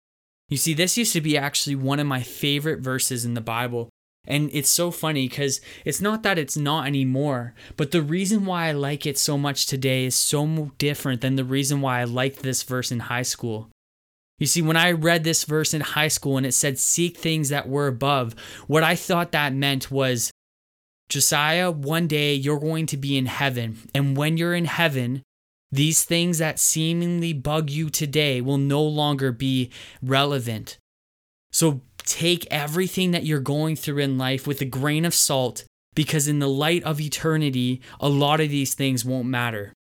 You 0.50 0.58
see, 0.58 0.74
this 0.74 0.98
used 0.98 1.14
to 1.14 1.22
be 1.22 1.38
actually 1.38 1.76
one 1.76 2.00
of 2.00 2.08
my 2.08 2.22
favorite 2.22 2.80
verses 2.80 3.24
in 3.26 3.36
the 3.36 3.42
Bible. 3.42 3.89
And 4.30 4.52
it's 4.54 4.70
so 4.70 4.92
funny 4.92 5.28
because 5.28 5.60
it's 5.84 6.00
not 6.00 6.22
that 6.22 6.38
it's 6.38 6.56
not 6.56 6.86
anymore, 6.86 7.56
but 7.76 7.90
the 7.90 8.04
reason 8.04 8.46
why 8.46 8.68
I 8.68 8.72
like 8.74 9.08
it 9.08 9.18
so 9.18 9.38
much 9.38 9.66
today 9.66 10.06
is 10.06 10.16
so 10.16 10.72
different 10.78 11.22
than 11.22 11.36
the 11.36 11.44
reason 11.44 11.82
why 11.82 12.00
I 12.00 12.04
liked 12.04 12.44
this 12.44 12.62
verse 12.62 12.92
in 12.92 13.00
high 13.00 13.24
school. 13.24 13.70
You 14.38 14.46
see, 14.46 14.62
when 14.62 14.78
I 14.78 14.92
read 14.92 15.24
this 15.24 15.44
verse 15.44 15.74
in 15.74 15.82
high 15.82 16.08
school 16.08 16.38
and 16.38 16.46
it 16.46 16.54
said, 16.54 16.78
Seek 16.78 17.18
things 17.18 17.50
that 17.50 17.68
were 17.68 17.88
above, 17.88 18.36
what 18.68 18.84
I 18.84 18.96
thought 18.96 19.32
that 19.32 19.54
meant 19.54 19.92
was, 19.92 20.32
Josiah, 21.10 21.72
one 21.72 22.08
day 22.08 22.36
you're 22.36 22.60
going 22.60 22.86
to 22.86 22.98
be 22.98 23.18
in 23.18 23.26
heaven. 23.26 23.80
And 23.96 24.16
when 24.16 24.38
you're 24.38 24.54
in 24.54 24.66
heaven, 24.66 25.24
these 25.72 26.04
things 26.04 26.38
that 26.38 26.60
seemingly 26.60 27.34
bug 27.34 27.70
you 27.70 27.90
today 27.90 28.42
will 28.42 28.58
no 28.58 28.82
longer 28.82 29.32
be 29.32 29.72
relevant. 30.02 30.78
So 31.52 31.82
take 32.10 32.48
everything 32.50 33.12
that 33.12 33.26
you're 33.26 33.40
going 33.40 33.76
through 33.76 34.00
in 34.00 34.18
life 34.18 34.48
with 34.48 34.60
a 34.62 34.66
grain 34.66 35.06
of 35.06 35.14
salt 35.14 35.64
because 35.96 36.28
in 36.28 36.40
the 36.40 36.50
light 36.50 36.84
of 36.84 37.00
eternity, 37.00 37.82
a 38.00 38.10
lot 38.10 38.40
of 38.40 38.50
these 38.50 38.74
things 38.74 39.06
won't 39.06 39.28
matter. 39.28 39.74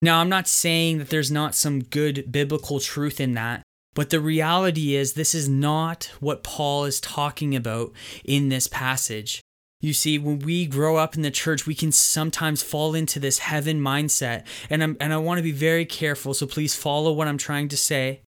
Now, 0.00 0.20
I'm 0.20 0.28
not 0.28 0.46
saying 0.46 0.98
that 0.98 1.10
there's 1.10 1.30
not 1.30 1.54
some 1.54 1.82
good 1.82 2.30
biblical 2.30 2.80
truth 2.80 3.20
in 3.20 3.34
that, 3.34 3.62
but 3.94 4.10
the 4.10 4.20
reality 4.20 4.94
is, 4.94 5.14
this 5.14 5.34
is 5.34 5.48
not 5.48 6.10
what 6.20 6.44
Paul 6.44 6.84
is 6.84 7.00
talking 7.00 7.56
about 7.56 7.92
in 8.24 8.48
this 8.48 8.68
passage. 8.68 9.40
You 9.80 9.92
see, 9.92 10.18
when 10.18 10.40
we 10.40 10.66
grow 10.66 10.96
up 10.96 11.16
in 11.16 11.22
the 11.22 11.30
church, 11.30 11.66
we 11.66 11.74
can 11.74 11.92
sometimes 11.92 12.62
fall 12.62 12.94
into 12.94 13.18
this 13.18 13.38
heaven 13.38 13.80
mindset. 13.80 14.44
And, 14.70 14.82
I'm, 14.82 14.96
and 15.00 15.12
I 15.12 15.18
want 15.18 15.38
to 15.38 15.42
be 15.42 15.52
very 15.52 15.84
careful, 15.84 16.34
so 16.34 16.46
please 16.46 16.74
follow 16.74 17.12
what 17.12 17.28
I'm 17.28 17.38
trying 17.38 17.68
to 17.68 17.76
say 17.76 18.22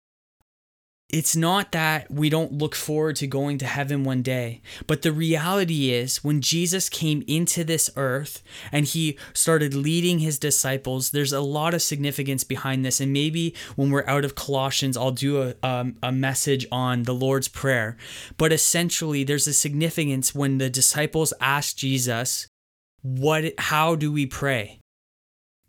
it's 1.12 1.34
not 1.34 1.72
that 1.72 2.10
we 2.10 2.30
don't 2.30 2.52
look 2.52 2.74
forward 2.74 3.16
to 3.16 3.26
going 3.26 3.58
to 3.58 3.66
heaven 3.66 4.04
one 4.04 4.22
day, 4.22 4.62
but 4.86 5.02
the 5.02 5.12
reality 5.12 5.90
is 5.90 6.24
when 6.24 6.40
Jesus 6.40 6.88
came 6.88 7.22
into 7.26 7.64
this 7.64 7.90
earth 7.96 8.42
and 8.70 8.86
he 8.86 9.18
started 9.32 9.74
leading 9.74 10.20
his 10.20 10.38
disciples, 10.38 11.10
there's 11.10 11.32
a 11.32 11.40
lot 11.40 11.74
of 11.74 11.82
significance 11.82 12.44
behind 12.44 12.84
this. 12.84 13.00
And 13.00 13.12
maybe 13.12 13.54
when 13.76 13.90
we're 13.90 14.06
out 14.06 14.24
of 14.24 14.34
Colossians, 14.34 14.96
I'll 14.96 15.10
do 15.10 15.42
a, 15.42 15.66
um, 15.66 15.96
a 16.02 16.12
message 16.12 16.66
on 16.72 17.04
the 17.04 17.14
Lord's 17.14 17.48
Prayer. 17.48 17.96
But 18.36 18.52
essentially, 18.52 19.24
there's 19.24 19.46
a 19.46 19.52
significance 19.52 20.34
when 20.34 20.58
the 20.58 20.70
disciples 20.70 21.32
asked 21.40 21.78
Jesus, 21.78 22.46
what, 23.02 23.52
how 23.58 23.94
do 23.94 24.12
we 24.12 24.26
pray? 24.26 24.79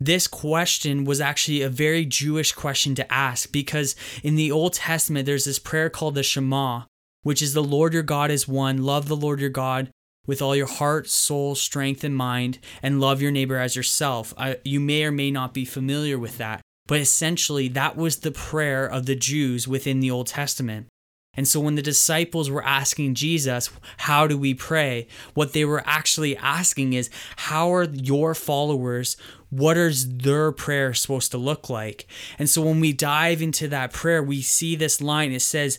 This 0.06 0.26
question 0.26 1.04
was 1.04 1.20
actually 1.20 1.62
a 1.62 1.68
very 1.68 2.04
Jewish 2.04 2.52
question 2.52 2.94
to 2.94 3.12
ask 3.12 3.52
because 3.52 3.96
in 4.22 4.36
the 4.36 4.52
Old 4.52 4.74
Testament, 4.74 5.26
there's 5.26 5.44
this 5.44 5.58
prayer 5.58 5.90
called 5.90 6.14
the 6.14 6.22
Shema, 6.22 6.82
which 7.22 7.42
is 7.42 7.54
the 7.54 7.62
Lord 7.62 7.92
your 7.92 8.02
God 8.02 8.30
is 8.30 8.48
one. 8.48 8.82
Love 8.82 9.08
the 9.08 9.16
Lord 9.16 9.40
your 9.40 9.50
God 9.50 9.90
with 10.26 10.40
all 10.40 10.54
your 10.54 10.66
heart, 10.66 11.08
soul, 11.08 11.54
strength, 11.54 12.04
and 12.04 12.16
mind, 12.16 12.58
and 12.82 13.00
love 13.00 13.20
your 13.20 13.32
neighbor 13.32 13.58
as 13.58 13.76
yourself. 13.76 14.32
You 14.64 14.80
may 14.80 15.04
or 15.04 15.12
may 15.12 15.30
not 15.30 15.52
be 15.52 15.64
familiar 15.64 16.18
with 16.18 16.38
that, 16.38 16.60
but 16.86 17.00
essentially, 17.00 17.68
that 17.68 17.96
was 17.96 18.18
the 18.18 18.30
prayer 18.30 18.86
of 18.86 19.06
the 19.06 19.16
Jews 19.16 19.66
within 19.66 20.00
the 20.00 20.10
Old 20.10 20.28
Testament. 20.28 20.86
And 21.34 21.48
so 21.48 21.60
when 21.60 21.76
the 21.76 21.82
disciples 21.82 22.50
were 22.50 22.64
asking 22.64 23.14
Jesus, 23.14 23.70
How 23.98 24.26
do 24.26 24.36
we 24.36 24.52
pray? 24.52 25.06
What 25.34 25.54
they 25.54 25.64
were 25.64 25.82
actually 25.86 26.36
asking 26.36 26.92
is, 26.92 27.08
How 27.36 27.72
are 27.72 27.84
your 27.84 28.34
followers? 28.34 29.16
What 29.52 29.76
is 29.76 30.08
their 30.08 30.50
prayer 30.50 30.94
supposed 30.94 31.30
to 31.32 31.38
look 31.38 31.68
like? 31.68 32.06
And 32.38 32.48
so 32.48 32.62
when 32.62 32.80
we 32.80 32.94
dive 32.94 33.42
into 33.42 33.68
that 33.68 33.92
prayer, 33.92 34.22
we 34.22 34.40
see 34.40 34.76
this 34.76 35.02
line. 35.02 35.30
It 35.30 35.42
says, 35.42 35.78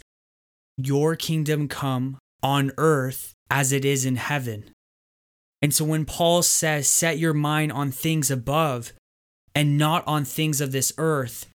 Your 0.77 1.15
kingdom 1.15 1.67
come 1.67 2.19
on 2.43 2.71
earth 2.77 3.33
as 3.49 3.71
it 3.71 3.83
is 3.83 4.05
in 4.05 4.17
heaven. 4.17 4.69
And 5.59 5.73
so 5.73 5.85
when 5.85 6.05
Paul 6.05 6.43
says, 6.43 6.87
Set 6.87 7.17
your 7.17 7.33
mind 7.33 7.71
on 7.71 7.89
things 7.89 8.29
above 8.29 8.93
and 9.55 9.75
not 9.75 10.03
on 10.05 10.23
things 10.23 10.61
of 10.61 10.71
this 10.71 10.93
earth, 10.99 11.47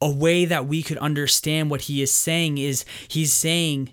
a 0.00 0.10
way 0.10 0.46
that 0.46 0.66
we 0.66 0.82
could 0.82 0.98
understand 0.98 1.68
what 1.68 1.82
he 1.82 2.00
is 2.00 2.10
saying 2.10 2.56
is 2.56 2.86
he's 3.06 3.34
saying 3.34 3.90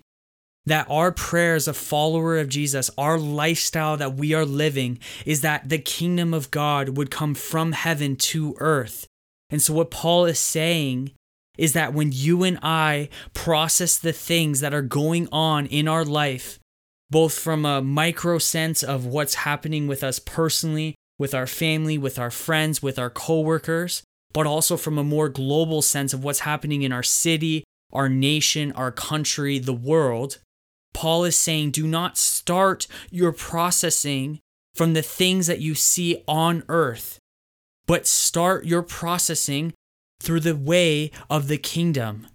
that 0.65 0.87
our 0.89 1.11
prayer 1.11 1.55
as 1.55 1.67
a 1.67 1.73
follower 1.73 2.37
of 2.37 2.49
Jesus, 2.49 2.89
our 2.97 3.17
lifestyle 3.17 3.97
that 3.97 4.15
we 4.15 4.33
are 4.33 4.45
living, 4.45 4.99
is 5.25 5.41
that 5.41 5.69
the 5.69 5.79
kingdom 5.79 6.33
of 6.33 6.51
God 6.51 6.97
would 6.97 7.09
come 7.09 7.33
from 7.33 7.71
heaven 7.71 8.15
to 8.17 8.55
earth. 8.59 9.07
And 9.49 9.61
so, 9.61 9.73
what 9.73 9.91
Paul 9.91 10.25
is 10.25 10.39
saying 10.39 11.11
is 11.57 11.73
that 11.73 11.93
when 11.93 12.11
you 12.11 12.43
and 12.43 12.59
I 12.61 13.09
process 13.33 13.97
the 13.97 14.13
things 14.13 14.61
that 14.61 14.73
are 14.73 14.81
going 14.81 15.27
on 15.31 15.65
in 15.65 15.87
our 15.87 16.05
life, 16.05 16.59
both 17.09 17.33
from 17.37 17.65
a 17.65 17.81
micro 17.81 18.37
sense 18.37 18.83
of 18.83 19.05
what's 19.05 19.35
happening 19.35 19.87
with 19.87 20.03
us 20.03 20.17
personally, 20.19 20.95
with 21.19 21.33
our 21.35 21.47
family, 21.47 21.97
with 21.97 22.17
our 22.17 22.31
friends, 22.31 22.81
with 22.81 22.97
our 22.97 23.09
coworkers, 23.09 24.01
but 24.33 24.47
also 24.47 24.77
from 24.77 24.97
a 24.97 25.03
more 25.03 25.27
global 25.27 25.81
sense 25.81 26.13
of 26.13 26.23
what's 26.23 26.39
happening 26.39 26.83
in 26.83 26.93
our 26.93 27.03
city, 27.03 27.63
our 27.91 28.07
nation, 28.07 28.71
our 28.71 28.91
country, 28.91 29.59
the 29.59 29.73
world. 29.73 30.39
Paul 30.93 31.23
is 31.23 31.37
saying, 31.37 31.71
do 31.71 31.87
not 31.87 32.17
start 32.17 32.87
your 33.09 33.31
processing 33.31 34.39
from 34.75 34.93
the 34.93 35.01
things 35.01 35.47
that 35.47 35.59
you 35.59 35.75
see 35.75 36.23
on 36.27 36.63
earth, 36.69 37.19
but 37.87 38.07
start 38.07 38.65
your 38.65 38.81
processing 38.81 39.73
through 40.21 40.41
the 40.41 40.55
way 40.55 41.11
of 41.29 41.47
the 41.47 41.57
kingdom, 41.57 42.27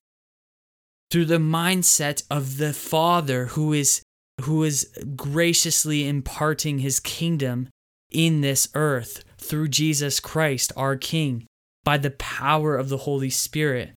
through 1.11 1.25
the 1.27 1.39
mindset 1.39 2.23
of 2.31 2.57
the 2.59 2.73
Father 2.73 3.47
who 3.47 3.73
is 3.73 4.03
who 4.43 4.65
is 4.65 4.91
graciously 5.15 6.07
imparting 6.07 6.81
his 6.81 7.01
kingdom 7.01 7.69
in 8.11 8.43
this 8.43 8.69
earth 8.75 9.25
through 9.39 9.69
Jesus 9.69 10.21
Christ, 10.21 10.73
our 10.77 10.97
King, 10.97 11.47
by 11.85 11.97
the 11.97 12.11
power 12.11 12.77
of 12.77 12.89
the 12.89 12.99
Holy 12.99 13.31
Spirit. 13.31 13.95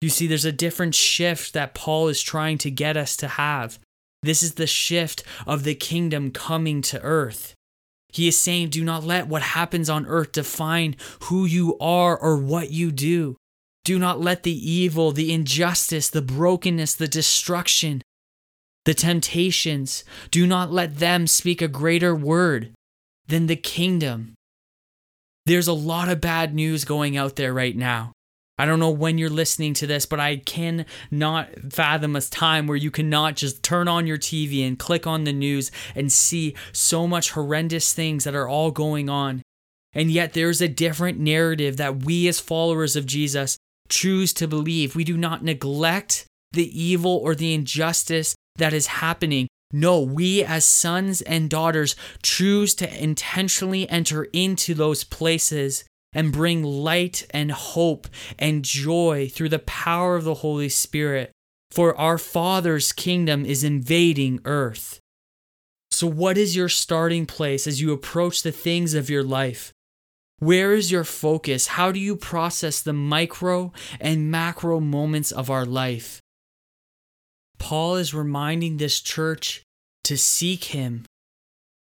You 0.00 0.10
see, 0.10 0.26
there's 0.26 0.44
a 0.44 0.52
different 0.52 0.94
shift 0.94 1.54
that 1.54 1.74
Paul 1.74 2.08
is 2.08 2.20
trying 2.20 2.58
to 2.58 2.70
get 2.70 2.96
us 2.96 3.16
to 3.16 3.28
have. 3.28 3.78
This 4.22 4.42
is 4.42 4.54
the 4.54 4.66
shift 4.66 5.22
of 5.46 5.64
the 5.64 5.74
kingdom 5.74 6.30
coming 6.30 6.82
to 6.82 7.00
earth. 7.02 7.54
He 8.12 8.26
is 8.26 8.38
saying, 8.38 8.70
Do 8.70 8.84
not 8.84 9.04
let 9.04 9.28
what 9.28 9.42
happens 9.42 9.88
on 9.90 10.06
earth 10.06 10.32
define 10.32 10.96
who 11.24 11.44
you 11.44 11.76
are 11.78 12.16
or 12.16 12.36
what 12.36 12.70
you 12.70 12.90
do. 12.90 13.36
Do 13.84 13.98
not 13.98 14.20
let 14.20 14.42
the 14.42 14.70
evil, 14.70 15.12
the 15.12 15.32
injustice, 15.32 16.10
the 16.10 16.22
brokenness, 16.22 16.94
the 16.94 17.08
destruction, 17.08 18.02
the 18.84 18.94
temptations, 18.94 20.04
do 20.30 20.46
not 20.46 20.72
let 20.72 20.96
them 20.96 21.26
speak 21.26 21.62
a 21.62 21.68
greater 21.68 22.14
word 22.14 22.72
than 23.26 23.46
the 23.46 23.56
kingdom. 23.56 24.34
There's 25.46 25.68
a 25.68 25.72
lot 25.72 26.08
of 26.08 26.20
bad 26.20 26.54
news 26.54 26.84
going 26.84 27.16
out 27.16 27.36
there 27.36 27.52
right 27.52 27.76
now. 27.76 28.12
I 28.58 28.66
don't 28.66 28.80
know 28.80 28.90
when 28.90 29.18
you're 29.18 29.30
listening 29.30 29.74
to 29.74 29.86
this, 29.86 30.04
but 30.04 30.18
I 30.18 30.36
cannot 30.36 31.48
fathom 31.70 32.16
a 32.16 32.20
time 32.20 32.66
where 32.66 32.76
you 32.76 32.90
cannot 32.90 33.36
just 33.36 33.62
turn 33.62 33.86
on 33.86 34.06
your 34.06 34.18
TV 34.18 34.66
and 34.66 34.78
click 34.78 35.06
on 35.06 35.24
the 35.24 35.32
news 35.32 35.70
and 35.94 36.12
see 36.12 36.54
so 36.72 37.06
much 37.06 37.30
horrendous 37.30 37.94
things 37.94 38.24
that 38.24 38.34
are 38.34 38.48
all 38.48 38.72
going 38.72 39.08
on. 39.08 39.42
And 39.92 40.10
yet 40.10 40.32
there's 40.32 40.60
a 40.60 40.68
different 40.68 41.18
narrative 41.18 41.76
that 41.76 42.04
we 42.04 42.26
as 42.28 42.40
followers 42.40 42.96
of 42.96 43.06
Jesus 43.06 43.56
choose 43.88 44.32
to 44.34 44.48
believe. 44.48 44.96
We 44.96 45.04
do 45.04 45.16
not 45.16 45.44
neglect 45.44 46.26
the 46.52 46.80
evil 46.80 47.16
or 47.16 47.34
the 47.34 47.54
injustice 47.54 48.34
that 48.56 48.72
is 48.72 48.86
happening. 48.86 49.46
No, 49.72 50.00
we 50.00 50.42
as 50.42 50.64
sons 50.64 51.20
and 51.22 51.50
daughters 51.50 51.94
choose 52.22 52.74
to 52.76 53.02
intentionally 53.02 53.88
enter 53.88 54.24
into 54.32 54.74
those 54.74 55.04
places 55.04 55.84
and 56.18 56.32
bring 56.32 56.64
light 56.64 57.24
and 57.30 57.52
hope 57.52 58.08
and 58.40 58.64
joy 58.64 59.30
through 59.32 59.50
the 59.50 59.60
power 59.60 60.16
of 60.16 60.24
the 60.24 60.34
Holy 60.34 60.68
Spirit. 60.68 61.30
For 61.70 61.96
our 61.96 62.18
Father's 62.18 62.92
kingdom 62.92 63.46
is 63.46 63.62
invading 63.62 64.40
earth. 64.44 64.98
So, 65.92 66.08
what 66.08 66.36
is 66.36 66.56
your 66.56 66.68
starting 66.68 67.24
place 67.24 67.68
as 67.68 67.80
you 67.80 67.92
approach 67.92 68.42
the 68.42 68.50
things 68.50 68.94
of 68.94 69.08
your 69.08 69.22
life? 69.22 69.72
Where 70.40 70.72
is 70.72 70.90
your 70.90 71.04
focus? 71.04 71.68
How 71.68 71.92
do 71.92 72.00
you 72.00 72.16
process 72.16 72.82
the 72.82 72.92
micro 72.92 73.72
and 74.00 74.28
macro 74.28 74.80
moments 74.80 75.30
of 75.30 75.50
our 75.50 75.64
life? 75.64 76.20
Paul 77.58 77.94
is 77.94 78.12
reminding 78.12 78.78
this 78.78 79.00
church 79.00 79.62
to 80.02 80.16
seek 80.16 80.64
Him, 80.64 81.04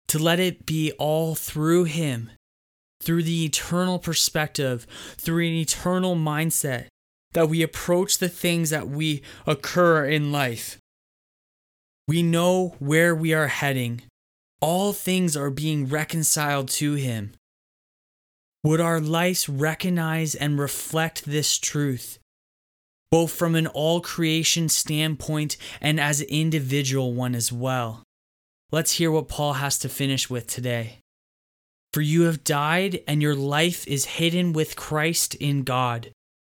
to 0.08 0.18
let 0.18 0.40
it 0.40 0.64
be 0.64 0.92
all 0.92 1.34
through 1.34 1.84
Him, 1.84 2.30
through 3.02 3.24
the 3.24 3.44
eternal 3.44 3.98
perspective, 3.98 4.86
through 5.16 5.46
an 5.46 5.54
eternal 5.54 6.14
mindset, 6.14 6.86
that 7.32 7.48
we 7.48 7.62
approach 7.62 8.18
the 8.18 8.28
things 8.28 8.70
that 8.70 8.88
we 8.88 9.22
occur 9.46 10.04
in 10.06 10.30
life. 10.30 10.78
We 12.06 12.22
know 12.22 12.76
where 12.78 13.14
we 13.14 13.32
are 13.34 13.48
heading. 13.48 14.02
All 14.60 14.92
things 14.92 15.36
are 15.36 15.50
being 15.50 15.88
reconciled 15.88 16.68
to 16.70 16.94
Him. 16.94 17.32
Would 18.64 18.80
our 18.80 19.00
lives 19.00 19.48
recognize 19.48 20.36
and 20.36 20.58
reflect 20.58 21.24
this 21.24 21.58
truth, 21.58 22.18
both 23.10 23.32
from 23.32 23.56
an 23.56 23.66
all 23.66 24.00
creation 24.00 24.68
standpoint 24.68 25.56
and 25.80 25.98
as 25.98 26.20
an 26.20 26.28
individual 26.28 27.12
one 27.12 27.34
as 27.34 27.52
well? 27.52 28.04
Let's 28.70 28.92
hear 28.92 29.10
what 29.10 29.28
Paul 29.28 29.54
has 29.54 29.78
to 29.80 29.88
finish 29.88 30.30
with 30.30 30.46
today. 30.46 31.01
For 31.92 32.00
you 32.00 32.22
have 32.22 32.44
died, 32.44 33.00
and 33.06 33.20
your 33.20 33.34
life 33.34 33.86
is 33.86 34.16
hidden 34.16 34.52
with 34.52 34.76
Christ 34.76 35.34
in 35.34 35.62
God. 35.62 36.10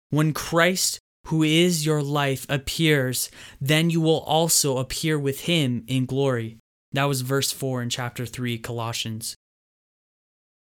When 0.09 0.33
Christ, 0.33 0.99
who 1.27 1.43
is 1.43 1.85
your 1.85 2.03
life, 2.03 2.45
appears, 2.49 3.31
then 3.61 3.89
you 3.89 4.01
will 4.01 4.19
also 4.21 4.77
appear 4.77 5.17
with 5.17 5.41
him 5.41 5.85
in 5.87 6.05
glory. 6.05 6.57
That 6.91 7.05
was 7.05 7.21
verse 7.21 7.51
4 7.51 7.83
in 7.83 7.89
chapter 7.89 8.25
3, 8.25 8.57
Colossians. 8.57 9.35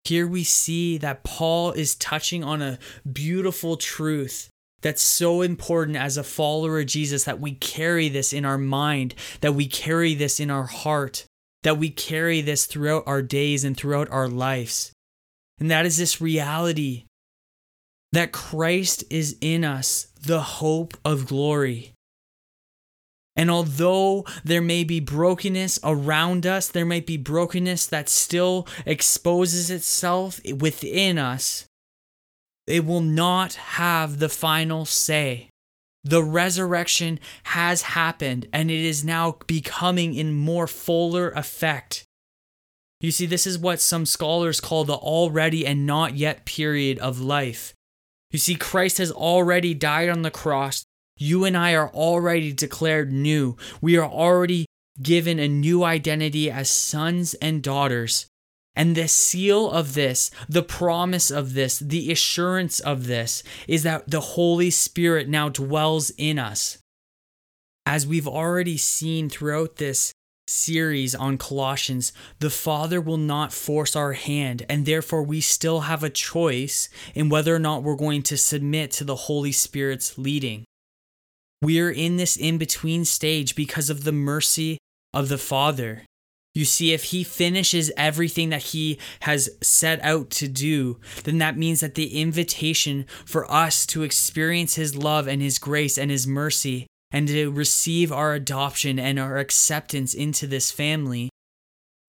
Here 0.03 0.27
we 0.27 0.43
see 0.43 0.97
that 0.99 1.23
Paul 1.23 1.71
is 1.71 1.95
touching 1.95 2.43
on 2.43 2.61
a 2.61 2.79
beautiful 3.11 3.75
truth 3.75 4.49
that's 4.81 5.01
so 5.01 5.41
important 5.41 5.97
as 5.97 6.15
a 6.15 6.23
follower 6.23 6.79
of 6.79 6.85
Jesus 6.85 7.23
that 7.25 7.39
we 7.39 7.53
carry 7.53 8.07
this 8.07 8.33
in 8.33 8.45
our 8.45 8.57
mind, 8.57 9.15
that 9.41 9.55
we 9.55 9.67
carry 9.67 10.13
this 10.13 10.39
in 10.39 10.49
our 10.49 10.65
heart 10.65 11.25
that 11.63 11.77
we 11.77 11.89
carry 11.89 12.41
this 12.41 12.65
throughout 12.65 13.03
our 13.05 13.21
days 13.21 13.63
and 13.63 13.75
throughout 13.75 14.09
our 14.11 14.27
lives. 14.27 14.91
And 15.59 15.69
that 15.69 15.85
is 15.85 15.97
this 15.97 16.21
reality 16.21 17.05
that 18.11 18.31
Christ 18.31 19.03
is 19.09 19.37
in 19.41 19.63
us, 19.63 20.07
the 20.21 20.41
hope 20.41 20.97
of 21.05 21.27
glory. 21.27 21.93
And 23.35 23.49
although 23.49 24.25
there 24.43 24.61
may 24.61 24.83
be 24.83 24.99
brokenness 24.99 25.79
around 25.83 26.45
us, 26.45 26.67
there 26.67 26.85
might 26.85 27.05
be 27.05 27.17
brokenness 27.17 27.87
that 27.87 28.09
still 28.09 28.67
exposes 28.85 29.69
itself 29.69 30.41
within 30.57 31.17
us, 31.17 31.65
it 32.67 32.85
will 32.85 33.01
not 33.01 33.53
have 33.53 34.19
the 34.19 34.29
final 34.29 34.85
say. 34.85 35.49
The 36.03 36.23
resurrection 36.23 37.19
has 37.43 37.81
happened 37.81 38.47
and 38.53 38.71
it 38.71 38.79
is 38.79 39.03
now 39.03 39.37
becoming 39.47 40.13
in 40.13 40.33
more 40.33 40.67
fuller 40.67 41.29
effect. 41.31 42.05
You 43.01 43.11
see, 43.11 43.25
this 43.25 43.47
is 43.47 43.57
what 43.57 43.79
some 43.79 44.05
scholars 44.05 44.59
call 44.59 44.83
the 44.83 44.95
already 44.95 45.65
and 45.65 45.85
not 45.85 46.15
yet 46.15 46.45
period 46.45 46.99
of 46.99 47.19
life. 47.19 47.73
You 48.31 48.39
see, 48.39 48.55
Christ 48.55 48.97
has 48.97 49.11
already 49.11 49.73
died 49.73 50.09
on 50.09 50.21
the 50.21 50.31
cross. 50.31 50.83
You 51.17 51.45
and 51.45 51.57
I 51.57 51.73
are 51.75 51.89
already 51.89 52.53
declared 52.53 53.11
new. 53.11 53.57
We 53.81 53.97
are 53.97 54.09
already 54.09 54.65
given 55.01 55.39
a 55.39 55.47
new 55.47 55.83
identity 55.83 56.51
as 56.51 56.69
sons 56.69 57.33
and 57.35 57.63
daughters. 57.63 58.27
And 58.79 58.95
the 58.95 59.09
seal 59.09 59.69
of 59.69 59.93
this, 59.93 60.31
the 60.47 60.63
promise 60.63 61.29
of 61.29 61.53
this, 61.53 61.79
the 61.79 62.13
assurance 62.13 62.79
of 62.79 63.07
this 63.07 63.43
is 63.67 63.83
that 63.83 64.09
the 64.09 64.21
Holy 64.21 64.69
Spirit 64.69 65.27
now 65.27 65.49
dwells 65.49 66.11
in 66.17 66.39
us. 66.39 66.77
As 67.85 68.07
we've 68.07 68.27
already 68.27 68.77
seen 68.77 69.27
throughout 69.27 69.75
this 69.75 70.13
series 70.47 71.13
on 71.13 71.37
Colossians, 71.37 72.13
the 72.39 72.49
Father 72.49 73.01
will 73.01 73.17
not 73.17 73.51
force 73.51 73.97
our 73.97 74.13
hand, 74.13 74.65
and 74.69 74.85
therefore 74.85 75.23
we 75.23 75.41
still 75.41 75.81
have 75.81 76.01
a 76.01 76.09
choice 76.09 76.87
in 77.13 77.27
whether 77.27 77.53
or 77.53 77.59
not 77.59 77.83
we're 77.83 77.97
going 77.97 78.23
to 78.23 78.37
submit 78.37 78.91
to 78.91 79.03
the 79.03 79.27
Holy 79.27 79.51
Spirit's 79.51 80.17
leading. 80.17 80.63
We're 81.61 81.91
in 81.91 82.15
this 82.15 82.37
in 82.37 82.57
between 82.57 83.03
stage 83.03 83.55
because 83.55 83.89
of 83.89 84.05
the 84.05 84.13
mercy 84.13 84.77
of 85.13 85.27
the 85.27 85.37
Father. 85.37 86.03
You 86.55 86.65
see, 86.65 86.93
if 86.93 87.05
he 87.05 87.23
finishes 87.23 87.91
everything 87.95 88.49
that 88.49 88.63
he 88.63 88.97
has 89.21 89.49
set 89.61 90.03
out 90.03 90.29
to 90.31 90.47
do, 90.47 90.99
then 91.23 91.37
that 91.37 91.57
means 91.57 91.79
that 91.81 91.95
the 91.95 92.19
invitation 92.19 93.05
for 93.25 93.49
us 93.51 93.85
to 93.87 94.03
experience 94.03 94.75
his 94.75 94.95
love 94.95 95.27
and 95.27 95.41
his 95.41 95.59
grace 95.59 95.97
and 95.97 96.09
his 96.09 96.25
mercy 96.25 96.87
and 97.11 97.27
to 97.27 97.51
receive 97.51 98.11
our 98.11 98.33
adoption 98.33 98.99
and 98.99 99.19
our 99.19 99.37
acceptance 99.37 100.13
into 100.13 100.47
this 100.47 100.71
family, 100.71 101.29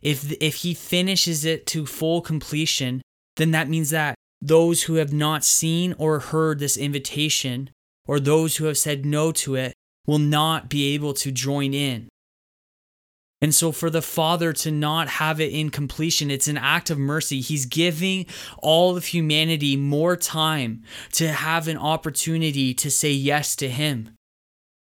if, 0.03 0.33
if 0.40 0.57
he 0.57 0.74
finishes 0.74 1.44
it 1.44 1.66
to 1.66 1.87
full 1.87 2.20
completion, 2.20 3.03
then 3.37 3.50
that 3.50 3.68
means 3.68 3.90
that 3.90 4.14
those 4.42 4.85
who 4.85 4.94
have 4.94 5.12
not 5.12 5.44
seen 5.44 5.94
or 5.98 6.18
heard 6.18 6.59
this 6.59 6.76
invitation, 6.76 7.70
or 8.07 8.18
those 8.18 8.57
who 8.57 8.64
have 8.64 8.79
said 8.79 9.05
no 9.05 9.33
to 9.33 9.55
it, 9.55 9.74
will 10.07 10.18
not 10.18 10.68
be 10.70 10.94
able 10.94 11.12
to 11.12 11.31
join 11.31 11.74
in. 11.74 12.09
And 13.42 13.55
so, 13.55 13.72
for 13.72 13.88
the 13.88 14.03
Father 14.03 14.53
to 14.53 14.70
not 14.70 15.09
have 15.09 15.40
it 15.40 15.53
in 15.53 15.70
completion, 15.70 16.31
it's 16.31 16.48
an 16.48 16.59
act 16.59 16.90
of 16.90 16.98
mercy. 16.98 17.40
He's 17.40 17.64
giving 17.64 18.26
all 18.59 18.96
of 18.96 19.07
humanity 19.07 19.76
more 19.76 20.14
time 20.14 20.83
to 21.12 21.29
have 21.29 21.66
an 21.66 21.79
opportunity 21.79 22.74
to 22.74 22.90
say 22.90 23.11
yes 23.11 23.57
to 23.57 23.70
Him. 23.70 24.11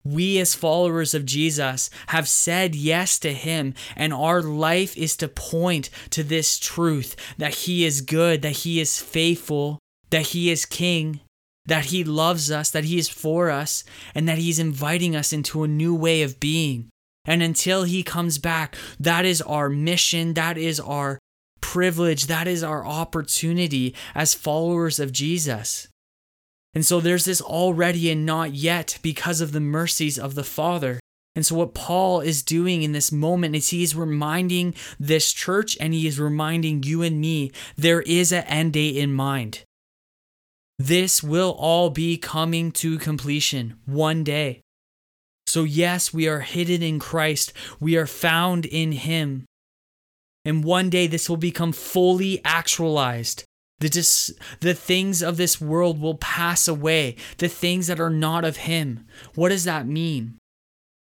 We, 0.05 0.39
as 0.39 0.55
followers 0.55 1.13
of 1.13 1.25
Jesus, 1.25 1.89
have 2.07 2.29
said 2.29 2.75
yes 2.75 3.19
to 3.19 3.33
Him, 3.33 3.73
and 3.95 4.13
our 4.13 4.41
life 4.41 4.95
is 4.95 5.17
to 5.17 5.27
point 5.27 5.89
to 6.11 6.23
this 6.23 6.57
truth 6.57 7.15
that 7.37 7.55
He 7.55 7.83
is 7.83 8.01
good, 8.01 8.41
that 8.43 8.57
He 8.57 8.79
is 8.79 9.01
faithful, 9.01 9.79
that 10.11 10.27
He 10.27 10.49
is 10.49 10.65
King, 10.65 11.19
that 11.65 11.85
He 11.85 12.05
loves 12.05 12.51
us, 12.51 12.69
that 12.69 12.85
He 12.85 12.97
is 12.97 13.09
for 13.09 13.49
us, 13.49 13.83
and 14.13 14.29
that 14.29 14.37
He's 14.37 14.59
inviting 14.59 15.13
us 15.13 15.33
into 15.33 15.63
a 15.63 15.67
new 15.67 15.93
way 15.93 16.21
of 16.21 16.39
being. 16.39 16.87
And 17.25 17.41
until 17.41 17.83
he 17.83 18.03
comes 18.03 18.37
back, 18.37 18.75
that 18.99 19.25
is 19.25 19.41
our 19.41 19.69
mission, 19.69 20.33
that 20.33 20.57
is 20.57 20.79
our 20.79 21.19
privilege, 21.61 22.27
that 22.27 22.47
is 22.47 22.63
our 22.63 22.85
opportunity 22.85 23.95
as 24.13 24.33
followers 24.33 24.99
of 24.99 25.11
Jesus. 25.11 25.87
And 26.73 26.85
so 26.85 26.99
there's 26.99 27.25
this 27.25 27.41
already 27.41 28.11
and 28.11 28.25
not 28.25 28.53
yet 28.53 28.99
because 29.01 29.41
of 29.41 29.53
the 29.53 29.61
mercies 29.61 30.19
of 30.19 30.35
the 30.35 30.43
Father. 30.43 30.99
And 31.35 31.45
so, 31.45 31.55
what 31.55 31.73
Paul 31.73 32.21
is 32.21 32.43
doing 32.43 32.83
in 32.83 32.93
this 32.93 33.11
moment 33.11 33.55
is 33.55 33.69
he 33.69 33.83
is 33.83 33.95
reminding 33.95 34.73
this 34.99 35.33
church 35.33 35.77
and 35.81 35.93
he 35.93 36.07
is 36.07 36.19
reminding 36.19 36.83
you 36.83 37.01
and 37.01 37.19
me 37.19 37.51
there 37.75 38.01
is 38.01 38.31
an 38.31 38.43
end 38.45 38.73
date 38.73 38.95
in 38.95 39.13
mind. 39.13 39.63
This 40.79 41.23
will 41.23 41.55
all 41.57 41.89
be 41.89 42.17
coming 42.17 42.71
to 42.73 42.97
completion 42.99 43.77
one 43.85 44.23
day. 44.23 44.61
So, 45.55 45.63
yes, 45.63 46.13
we 46.13 46.27
are 46.27 46.41
hidden 46.41 46.83
in 46.83 46.99
Christ, 46.99 47.53
we 47.79 47.95
are 47.95 48.05
found 48.05 48.65
in 48.65 48.91
Him. 48.91 49.45
And 50.43 50.65
one 50.65 50.89
day 50.89 51.07
this 51.07 51.29
will 51.29 51.37
become 51.37 51.71
fully 51.71 52.41
actualized. 52.43 53.45
The, 53.79 53.87
dis- 53.87 54.33
the 54.59 54.73
things 54.73 55.23
of 55.23 55.37
this 55.37 55.61
world 55.61 56.01
will 56.01 56.15
pass 56.15 56.67
away, 56.67 57.15
the 57.37 57.47
things 57.47 57.87
that 57.87 58.01
are 58.01 58.09
not 58.09 58.43
of 58.43 58.57
Him. 58.57 59.07
What 59.35 59.47
does 59.47 59.63
that 59.63 59.87
mean? 59.87 60.39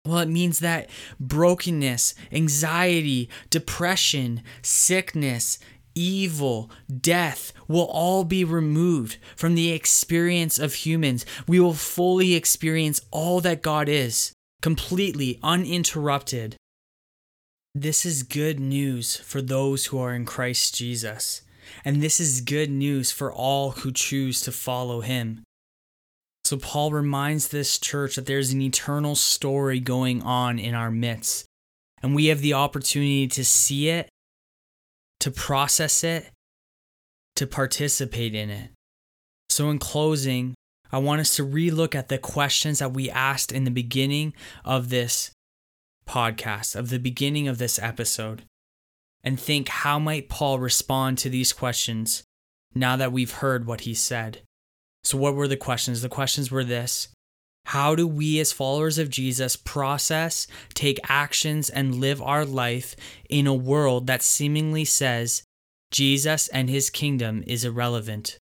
Well, 0.04 0.18
it 0.18 0.28
means 0.28 0.58
that 0.58 0.90
brokenness, 1.18 2.14
anxiety, 2.30 3.30
depression, 3.48 4.42
sickness, 4.60 5.58
evil, 5.94 6.70
death 7.00 7.54
will 7.66 7.86
all 7.86 8.24
be 8.24 8.44
removed 8.44 9.16
from 9.36 9.54
the 9.54 9.72
experience 9.72 10.58
of 10.58 10.74
humans. 10.74 11.24
We 11.48 11.60
will 11.60 11.72
fully 11.72 12.34
experience 12.34 13.00
all 13.10 13.40
that 13.40 13.62
God 13.62 13.88
is, 13.88 14.33
completely 14.64 15.38
uninterrupted. 15.42 16.56
This 17.74 18.06
is 18.06 18.22
good 18.22 18.58
news 18.58 19.14
for 19.14 19.42
those 19.42 19.84
who 19.84 19.98
are 19.98 20.14
in 20.14 20.24
Christ 20.24 20.74
Jesus, 20.74 21.42
and 21.84 22.02
this 22.02 22.18
is 22.18 22.40
good 22.40 22.70
news 22.70 23.10
for 23.10 23.30
all 23.30 23.72
who 23.72 23.92
choose 23.92 24.40
to 24.40 24.50
follow 24.50 25.02
him. 25.02 25.42
So, 26.44 26.56
Paul 26.56 26.92
reminds 26.92 27.48
this 27.48 27.78
church 27.78 28.16
that 28.16 28.24
there's 28.24 28.54
an 28.54 28.62
eternal 28.62 29.16
story 29.16 29.80
going 29.80 30.22
on 30.22 30.58
in 30.58 30.74
our 30.74 30.90
midst, 30.90 31.44
and 32.02 32.14
we 32.14 32.28
have 32.28 32.40
the 32.40 32.54
opportunity 32.54 33.28
to 33.28 33.44
see 33.44 33.90
it, 33.90 34.08
to 35.20 35.30
process 35.30 36.02
it, 36.02 36.30
to 37.36 37.46
participate 37.46 38.34
in 38.34 38.48
it. 38.48 38.70
So, 39.50 39.68
in 39.68 39.78
closing, 39.78 40.53
I 40.94 40.98
want 40.98 41.20
us 41.20 41.34
to 41.34 41.44
relook 41.44 41.96
at 41.96 42.08
the 42.08 42.18
questions 42.18 42.78
that 42.78 42.92
we 42.92 43.10
asked 43.10 43.50
in 43.50 43.64
the 43.64 43.72
beginning 43.72 44.32
of 44.64 44.90
this 44.90 45.32
podcast, 46.06 46.76
of 46.76 46.88
the 46.88 47.00
beginning 47.00 47.48
of 47.48 47.58
this 47.58 47.80
episode, 47.80 48.44
and 49.24 49.40
think 49.40 49.68
how 49.68 49.98
might 49.98 50.28
Paul 50.28 50.60
respond 50.60 51.18
to 51.18 51.28
these 51.28 51.52
questions 51.52 52.22
now 52.76 52.94
that 52.94 53.10
we've 53.10 53.32
heard 53.32 53.66
what 53.66 53.80
he 53.80 53.92
said. 53.92 54.42
So, 55.02 55.18
what 55.18 55.34
were 55.34 55.48
the 55.48 55.56
questions? 55.56 56.00
The 56.00 56.08
questions 56.08 56.52
were 56.52 56.62
this 56.62 57.08
How 57.66 57.96
do 57.96 58.06
we, 58.06 58.38
as 58.38 58.52
followers 58.52 58.96
of 58.96 59.10
Jesus, 59.10 59.56
process, 59.56 60.46
take 60.74 61.00
actions, 61.08 61.70
and 61.70 61.96
live 61.96 62.22
our 62.22 62.44
life 62.44 62.94
in 63.28 63.48
a 63.48 63.52
world 63.52 64.06
that 64.06 64.22
seemingly 64.22 64.84
says 64.84 65.42
Jesus 65.90 66.46
and 66.46 66.70
his 66.70 66.88
kingdom 66.88 67.42
is 67.48 67.64
irrelevant? 67.64 68.38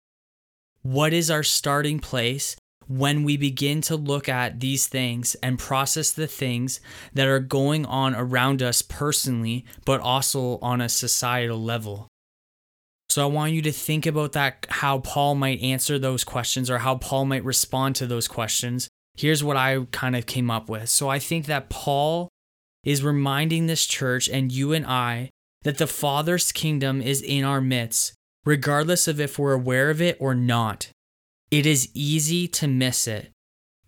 What 0.83 1.12
is 1.12 1.31
our 1.31 1.43
starting 1.43 2.01
place 2.01 2.57
when 2.90 3.23
we 3.23 3.37
begin 3.37 3.81
to 3.81 3.95
look 3.95 4.29
at 4.29 4.59
these 4.59 4.88
things 4.88 5.37
and 5.37 5.61
process 5.61 6.11
the 6.11 6.27
things 6.27 6.81
that 7.14 7.29
are 7.29 7.38
going 7.38 7.87
on 7.87 8.16
around 8.16 8.62
us 8.62 8.83
personally, 8.83 9.64
but 9.85 10.01
also 10.01 10.59
on 10.59 10.81
a 10.81 10.88
societal 10.88 11.62
level. 11.62 12.09
So 13.09 13.23
I 13.23 13.27
want 13.27 13.53
you 13.53 13.62
to 13.62 13.71
think 13.71 14.07
about 14.07 14.33
that, 14.33 14.66
how 14.69 14.99
Paul 14.99 15.37
might 15.37 15.61
answer 15.61 16.01
those 16.01 16.25
questions 16.25 16.69
or 16.69 16.79
how 16.79 16.97
Paul 16.97 17.27
might 17.27 17.45
respond 17.45 17.95
to 17.97 18.09
those 18.09 18.27
questions. 18.27 18.88
Here's 19.16 19.45
what 19.45 19.57
I 19.57 19.87
kind 19.93 20.16
of 20.16 20.27
came 20.27 20.51
up 20.51 20.69
with. 20.69 20.88
So 20.88 21.09
I 21.09 21.21
think 21.21 21.47
that 21.47 21.71
Paul 21.71 22.29
is 22.83 23.05
reminding 23.05 23.66
this 23.66 23.87
church 23.87 24.29
and 24.29 24.51
you 24.51 24.73
and 24.73 24.87
I 24.87 25.31
that 25.62 25.79
the 25.79 25.87
Father's 25.87 26.51
kingdom 26.51 27.01
is 27.03 27.23
in 27.23 27.45
our 27.45 27.61
midst, 27.61 28.14
regardless 28.44 29.07
of 29.09 29.20
if 29.20 29.38
we're 29.38 29.53
aware 29.53 29.90
of 29.90 30.00
it 30.00 30.16
or 30.20 30.35
not. 30.35 30.90
It 31.50 31.66
is 31.66 31.90
easy 31.94 32.46
to 32.48 32.68
miss 32.68 33.07
it, 33.07 33.31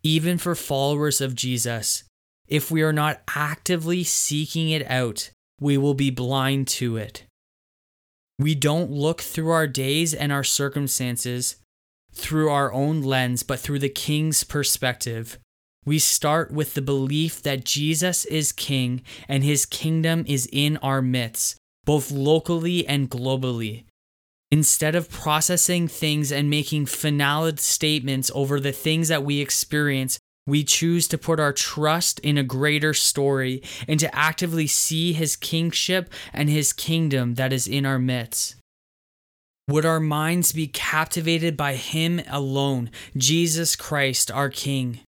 even 0.03 0.39
for 0.39 0.55
followers 0.55 1.21
of 1.21 1.35
Jesus. 1.35 2.05
If 2.49 2.71
we 2.71 2.83
are 2.83 2.93
not 2.93 3.23
actively 3.35 4.05
seeking 4.05 4.71
it 4.71 4.89
out, 4.91 5.31
we 5.61 5.79
will 5.79 5.95
be 5.95 6.11
blind 6.11 6.69
to 6.69 6.97
it. 6.97 7.25
We 8.39 8.55
don't 8.55 8.91
look 8.91 9.21
through 9.21 9.51
our 9.51 9.69
days 9.69 10.13
and 10.13 10.33
our 10.33 10.45
circumstances 10.45 11.57
through 12.13 12.51
our 12.51 12.73
own 12.73 13.03
lens, 13.03 13.43
but 13.43 13.59
through 13.59 13.79
the 13.79 13.89
King's 13.89 14.45
perspective. 14.45 15.39
We 15.85 15.99
start 15.99 16.53
with 16.53 16.75
the 16.75 16.83
belief 16.83 17.43
that 17.43 17.65
Jesus 17.65 18.25
is 18.27 18.53
King 18.53 19.03
and 19.29 19.43
his 19.43 19.67
kingdom 19.67 20.25
is 20.29 20.49
in 20.53 20.77
our 20.79 21.03
midst, 21.03 21.57
both 21.85 22.11
locally 22.11 22.87
and 22.87 23.11
globally. 23.11 23.85
Instead 24.53 24.95
of 24.95 25.09
processing 25.09 25.89
things 25.89 26.31
and 26.31 26.51
making 26.51 26.85
finality 26.85 27.57
statements 27.57 28.31
over 28.35 28.61
the 28.61 28.71
things 28.71 29.09
that 29.09 29.25
we 29.25 29.41
experience, 29.41 30.19
we 30.47 30.63
choose 30.63 31.09
to 31.09 31.17
put 31.17 31.41
our 31.41 31.55
trust 31.55 32.19
in 32.21 32.37
a 32.37 32.43
greater 32.43 32.93
story 32.93 33.63
and 33.89 33.99
to 33.99 34.15
actively 34.15 34.67
see 34.67 35.15
his 35.15 35.37
kingship 35.37 36.13
and 36.35 36.51
his 36.51 36.75
kingdom 36.75 37.37
that 37.37 37.51
is 37.51 37.67
in 37.67 37.87
our 37.87 37.99
midst. 37.99 38.57
Would 39.69 39.87
our 39.87 40.01
minds 40.01 40.53
be 40.53 40.67
captivated 40.67 41.57
by 41.57 41.77
him 41.77 42.21
alone, 42.29 42.91
Jesus 43.17 43.75
Christ, 43.75 44.31
our 44.31 44.51
King? 44.51 45.01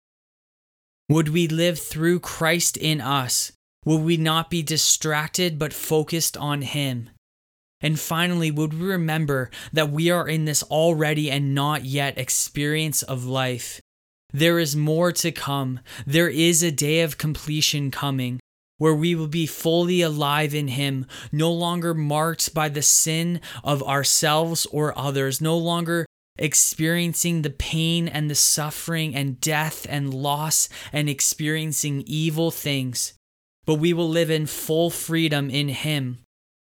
Would 1.09 1.31
we 1.31 1.49
live 1.49 1.81
through 1.81 2.21
Christ 2.21 2.77
in 2.77 3.01
us? 3.01 3.51
Would 3.87 4.03
we 4.03 4.17
not 4.17 4.51
be 4.51 4.63
distracted 4.63 5.59
but 5.59 5.73
focused 5.73 6.37
on 6.37 6.63
him? 6.63 7.11
And 7.83 7.99
finally, 7.99 8.51
would 8.51 8.73
we 8.73 8.87
remember 8.87 9.51
that 9.73 9.91
we 9.91 10.09
are 10.11 10.29
in 10.29 10.45
this 10.45 10.63
already 10.63 11.31
and 11.31 11.55
not 11.55 11.85
yet 11.85 12.17
experience 12.17 13.03
of 13.03 13.27
life? 13.27 13.81
There 14.33 14.59
is 14.59 14.77
more 14.77 15.13
to 15.13 15.33
come. 15.33 15.81
There 16.07 16.29
is 16.29 16.63
a 16.63 16.71
day 16.71 17.01
of 17.01 17.19
completion 17.19 17.91
coming 17.91 18.41
where 18.79 18.95
we 18.95 19.15
will 19.15 19.29
be 19.29 19.47
fully 19.47 20.01
alive 20.01 20.55
in 20.55 20.69
Him, 20.69 21.07
no 21.31 21.53
longer 21.53 21.93
marked 21.95 22.55
by 22.55 22.69
the 22.69 22.83
sin 22.83 23.41
of 23.63 23.83
ourselves 23.83 24.67
or 24.67 24.97
others, 24.99 25.41
no 25.41 25.57
longer 25.57 26.07
experiencing 26.39 27.43
the 27.43 27.51
pain 27.51 28.09
and 28.09 28.31
the 28.31 28.35
suffering 28.35 29.15
and 29.15 29.39
death 29.41 29.87
and 29.89 30.15
loss 30.15 30.69
and 30.93 31.09
experiencing 31.09 32.03
evil 32.07 32.51
things, 32.51 33.13
but 33.67 33.75
we 33.75 33.93
will 33.93 34.09
live 34.09 34.31
in 34.31 34.47
full 34.47 34.91
freedom 34.91 35.51
in 35.51 35.69
Him 35.69 36.19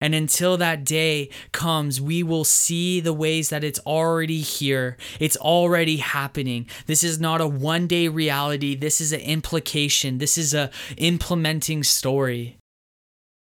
and 0.02 0.14
until 0.14 0.58
that 0.58 0.84
day 0.84 1.30
comes, 1.52 2.02
we 2.02 2.22
will 2.22 2.44
see 2.44 3.00
the 3.00 3.14
ways 3.14 3.50
that 3.50 3.64
it's 3.64 3.80
already 3.80 4.42
here. 4.42 4.98
It's 5.20 5.38
already 5.38 5.98
happening. 5.98 6.68
This 6.86 7.04
is 7.04 7.20
not 7.20 7.42
a 7.42 7.48
one 7.48 7.88
day 7.88 8.08
reality. 8.08 8.76
This 8.76 9.00
is 9.00 9.14
an 9.14 9.22
implication. 9.22 10.18
This 10.18 10.38
is 10.38 10.54
a 10.54 10.70
implementing 10.98 11.84
story. 11.84 12.58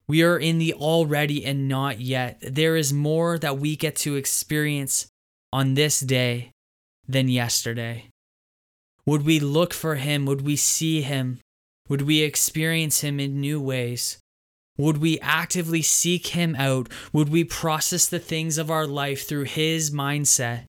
We 0.08 0.22
are 0.22 0.38
in 0.38 0.60
the 0.60 0.74
already 0.74 1.44
and 1.44 1.68
not 1.68 2.00
yet. 2.00 2.38
There 2.42 2.76
is 2.76 2.94
more 2.94 3.39
that 3.39 3.58
we 3.58 3.76
get 3.76 3.96
to 3.98 4.16
experience 4.16 5.08
on 5.52 5.74
this 5.74 6.00
day 6.02 6.52
than 7.08 7.30
yesterday. 7.30 8.10
Would 9.06 9.26
we 9.26 9.39
look 9.39 9.74
for 9.74 9.96
him? 9.96 10.26
Would 10.26 10.42
we 10.42 10.56
see 10.56 11.02
him? 11.02 11.39
Would 11.89 12.04
we 12.04 12.22
experience 12.22 13.02
him 13.02 13.20
in 13.20 13.42
new 13.42 13.60
ways? 13.60 14.20
Would 14.78 14.98
we 14.98 15.20
actively 15.20 15.82
seek 15.82 16.28
Him 16.28 16.56
out? 16.56 16.90
Would 17.12 17.30
we 17.30 17.44
process 17.44 18.08
the 18.08 18.20
things 18.20 18.58
of 18.58 18.72
our 18.72 18.88
life 18.88 19.28
through 19.28 19.44
His 19.44 19.92
mindset, 19.92 20.66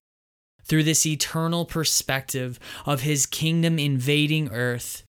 through 0.63 0.83
this 0.83 1.05
eternal 1.05 1.65
perspective 1.65 2.59
of 2.85 3.01
His 3.01 3.25
kingdom 3.25 3.79
invading 3.79 4.51
earth? 4.51 5.03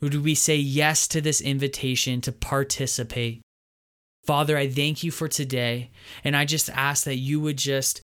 Would 0.00 0.14
we 0.22 0.36
say 0.36 0.56
yes 0.56 1.08
to 1.08 1.20
this 1.20 1.40
invitation 1.40 2.20
to 2.20 2.32
participate? 2.32 3.42
Father, 4.24 4.56
I 4.56 4.68
thank 4.68 5.02
you 5.02 5.10
for 5.10 5.26
today, 5.26 5.90
and 6.22 6.36
I 6.36 6.44
just 6.44 6.70
ask 6.70 7.04
that 7.04 7.16
you 7.16 7.40
would 7.40 7.56
just 7.56 8.02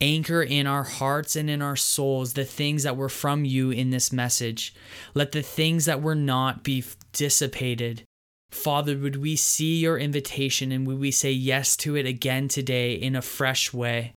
anchor 0.00 0.42
in 0.42 0.66
our 0.66 0.82
hearts 0.82 1.36
and 1.36 1.48
in 1.48 1.62
our 1.62 1.76
souls 1.76 2.34
the 2.34 2.44
things 2.44 2.82
that 2.82 2.96
were 2.96 3.08
from 3.08 3.44
you 3.44 3.70
in 3.70 3.90
this 3.90 4.12
message. 4.12 4.74
Let 5.14 5.32
the 5.32 5.42
things 5.42 5.86
that 5.86 6.02
were 6.02 6.14
not 6.14 6.64
be 6.64 6.84
dissipated 7.12 8.04
Father, 8.50 8.96
would 8.96 9.16
we 9.16 9.36
see 9.36 9.78
your 9.78 9.98
invitation 9.98 10.72
and 10.72 10.86
would 10.86 10.98
we 10.98 11.10
say 11.10 11.30
yes 11.30 11.76
to 11.78 11.96
it 11.96 12.06
again 12.06 12.48
today 12.48 12.94
in 12.94 13.14
a 13.14 13.22
fresh 13.22 13.72
way? 13.72 14.14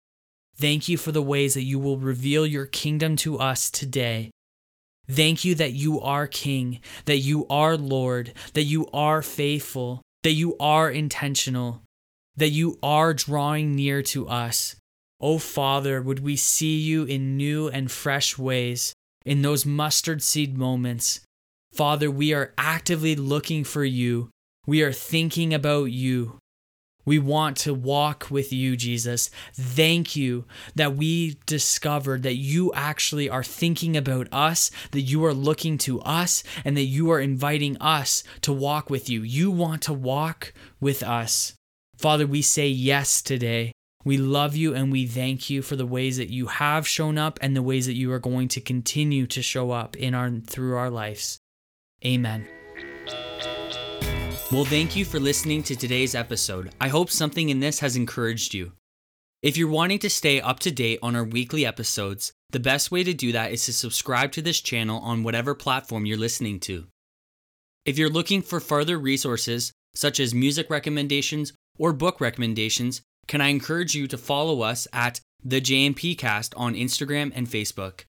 Thank 0.55 0.87
you 0.87 0.97
for 0.97 1.11
the 1.11 1.21
ways 1.21 1.53
that 1.53 1.63
you 1.63 1.79
will 1.79 1.97
reveal 1.97 2.45
your 2.45 2.65
kingdom 2.65 3.15
to 3.17 3.39
us 3.39 3.69
today. 3.69 4.31
Thank 5.09 5.43
you 5.43 5.55
that 5.55 5.73
you 5.73 5.99
are 5.99 6.27
King, 6.27 6.79
that 7.05 7.17
you 7.17 7.45
are 7.49 7.75
Lord, 7.75 8.33
that 8.53 8.63
you 8.63 8.87
are 8.93 9.21
faithful, 9.21 10.01
that 10.23 10.31
you 10.31 10.55
are 10.59 10.89
intentional, 10.89 11.81
that 12.35 12.49
you 12.49 12.79
are 12.81 13.13
drawing 13.13 13.75
near 13.75 14.01
to 14.03 14.27
us. 14.27 14.75
Oh 15.19 15.39
Father, 15.39 16.01
would 16.01 16.19
we 16.19 16.35
see 16.35 16.77
you 16.79 17.03
in 17.03 17.37
new 17.37 17.67
and 17.67 17.91
fresh 17.91 18.37
ways? 18.37 18.93
in 19.25 19.41
those 19.41 19.65
mustard 19.65 20.21
seed 20.21 20.57
moments. 20.57 21.21
Father, 21.73 22.11
we 22.11 22.33
are 22.33 22.53
actively 22.55 23.15
looking 23.15 23.63
for 23.63 23.83
you. 23.83 24.29
We 24.67 24.83
are 24.83 24.93
thinking 24.93 25.55
about 25.55 25.85
you. 25.85 26.37
We 27.03 27.17
want 27.19 27.57
to 27.57 27.73
walk 27.73 28.27
with 28.29 28.53
you, 28.53 28.77
Jesus. 28.77 29.31
Thank 29.53 30.15
you 30.15 30.45
that 30.75 30.95
we 30.95 31.37
discovered 31.47 32.23
that 32.23 32.35
you 32.35 32.71
actually 32.73 33.27
are 33.27 33.43
thinking 33.43 33.97
about 33.97 34.27
us, 34.31 34.69
that 34.91 35.01
you 35.01 35.25
are 35.25 35.33
looking 35.33 35.77
to 35.79 35.99
us, 36.01 36.43
and 36.63 36.77
that 36.77 36.83
you 36.83 37.11
are 37.11 37.19
inviting 37.19 37.75
us 37.81 38.23
to 38.41 38.53
walk 38.53 38.89
with 38.89 39.09
you. 39.09 39.23
You 39.23 39.49
want 39.49 39.81
to 39.83 39.93
walk 39.93 40.53
with 40.79 41.01
us. 41.01 41.55
Father, 41.97 42.27
we 42.27 42.41
say 42.41 42.67
yes 42.67 43.21
today. 43.21 43.73
We 44.05 44.17
love 44.17 44.55
you 44.55 44.75
and 44.75 44.91
we 44.91 45.07
thank 45.07 45.49
you 45.49 45.61
for 45.61 45.75
the 45.75 45.85
ways 45.85 46.17
that 46.17 46.29
you 46.29 46.47
have 46.47 46.87
shown 46.87 47.17
up 47.17 47.39
and 47.41 47.55
the 47.55 47.63
ways 47.63 47.85
that 47.87 47.95
you 47.95 48.11
are 48.11 48.19
going 48.19 48.47
to 48.49 48.61
continue 48.61 49.25
to 49.27 49.41
show 49.41 49.71
up 49.71 49.95
in 49.95 50.13
our 50.13 50.29
through 50.29 50.75
our 50.75 50.89
lives. 50.89 51.39
Amen. 52.05 52.47
Well, 54.51 54.65
thank 54.65 54.95
you 54.95 55.03
for 55.05 55.19
listening 55.19 55.63
to 55.63 55.75
today's 55.75 56.13
episode. 56.13 56.73
I 56.79 56.89
hope 56.89 57.09
something 57.09 57.49
in 57.49 57.59
this 57.59 57.79
has 57.79 57.95
encouraged 57.95 58.53
you. 58.53 58.73
If 59.41 59.57
you're 59.57 59.69
wanting 59.69 59.99
to 59.99 60.09
stay 60.09 60.39
up 60.39 60.59
to 60.59 60.71
date 60.71 60.99
on 61.01 61.15
our 61.15 61.23
weekly 61.23 61.65
episodes, 61.65 62.31
the 62.51 62.59
best 62.59 62.91
way 62.91 63.03
to 63.03 63.13
do 63.13 63.31
that 63.31 63.51
is 63.51 63.65
to 63.65 63.73
subscribe 63.73 64.31
to 64.33 64.41
this 64.41 64.61
channel 64.61 64.99
on 64.99 65.23
whatever 65.23 65.55
platform 65.55 66.05
you're 66.05 66.17
listening 66.17 66.59
to. 66.61 66.85
If 67.85 67.97
you're 67.97 68.09
looking 68.09 68.41
for 68.41 68.59
further 68.59 68.97
resources, 68.97 69.73
such 69.95 70.19
as 70.19 70.33
music 70.33 70.69
recommendations 70.69 71.51
or 71.77 71.91
book 71.91 72.21
recommendations, 72.21 73.01
can 73.27 73.41
I 73.41 73.47
encourage 73.47 73.95
you 73.95 74.07
to 74.07 74.17
follow 74.17 74.61
us 74.61 74.87
at 74.93 75.19
the 75.43 75.59
JMP 75.59 76.17
Cast 76.17 76.53
on 76.55 76.75
Instagram 76.75 77.31
and 77.35 77.47
Facebook. 77.47 78.05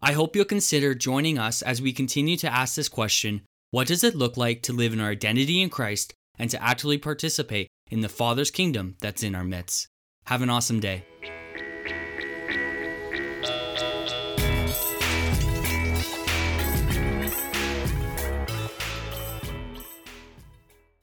I 0.00 0.12
hope 0.12 0.36
you'll 0.36 0.44
consider 0.44 0.94
joining 0.94 1.38
us 1.38 1.60
as 1.60 1.82
we 1.82 1.92
continue 1.92 2.36
to 2.38 2.52
ask 2.52 2.76
this 2.76 2.88
question 2.88 3.42
what 3.70 3.88
does 3.88 4.04
it 4.04 4.14
look 4.14 4.36
like 4.36 4.62
to 4.62 4.72
live 4.72 4.92
in 4.92 5.00
our 5.00 5.10
identity 5.10 5.60
in 5.60 5.70
Christ 5.70 6.14
and 6.38 6.48
to 6.50 6.62
actively 6.62 6.98
participate 6.98 7.68
in 7.90 8.00
the 8.00 8.08
Father's 8.08 8.50
kingdom 8.50 8.96
that's 9.00 9.22
in 9.22 9.34
our 9.34 9.44
midst? 9.44 9.88
Have 10.26 10.40
an 10.40 10.50
awesome 10.50 10.80
day. 10.80 11.04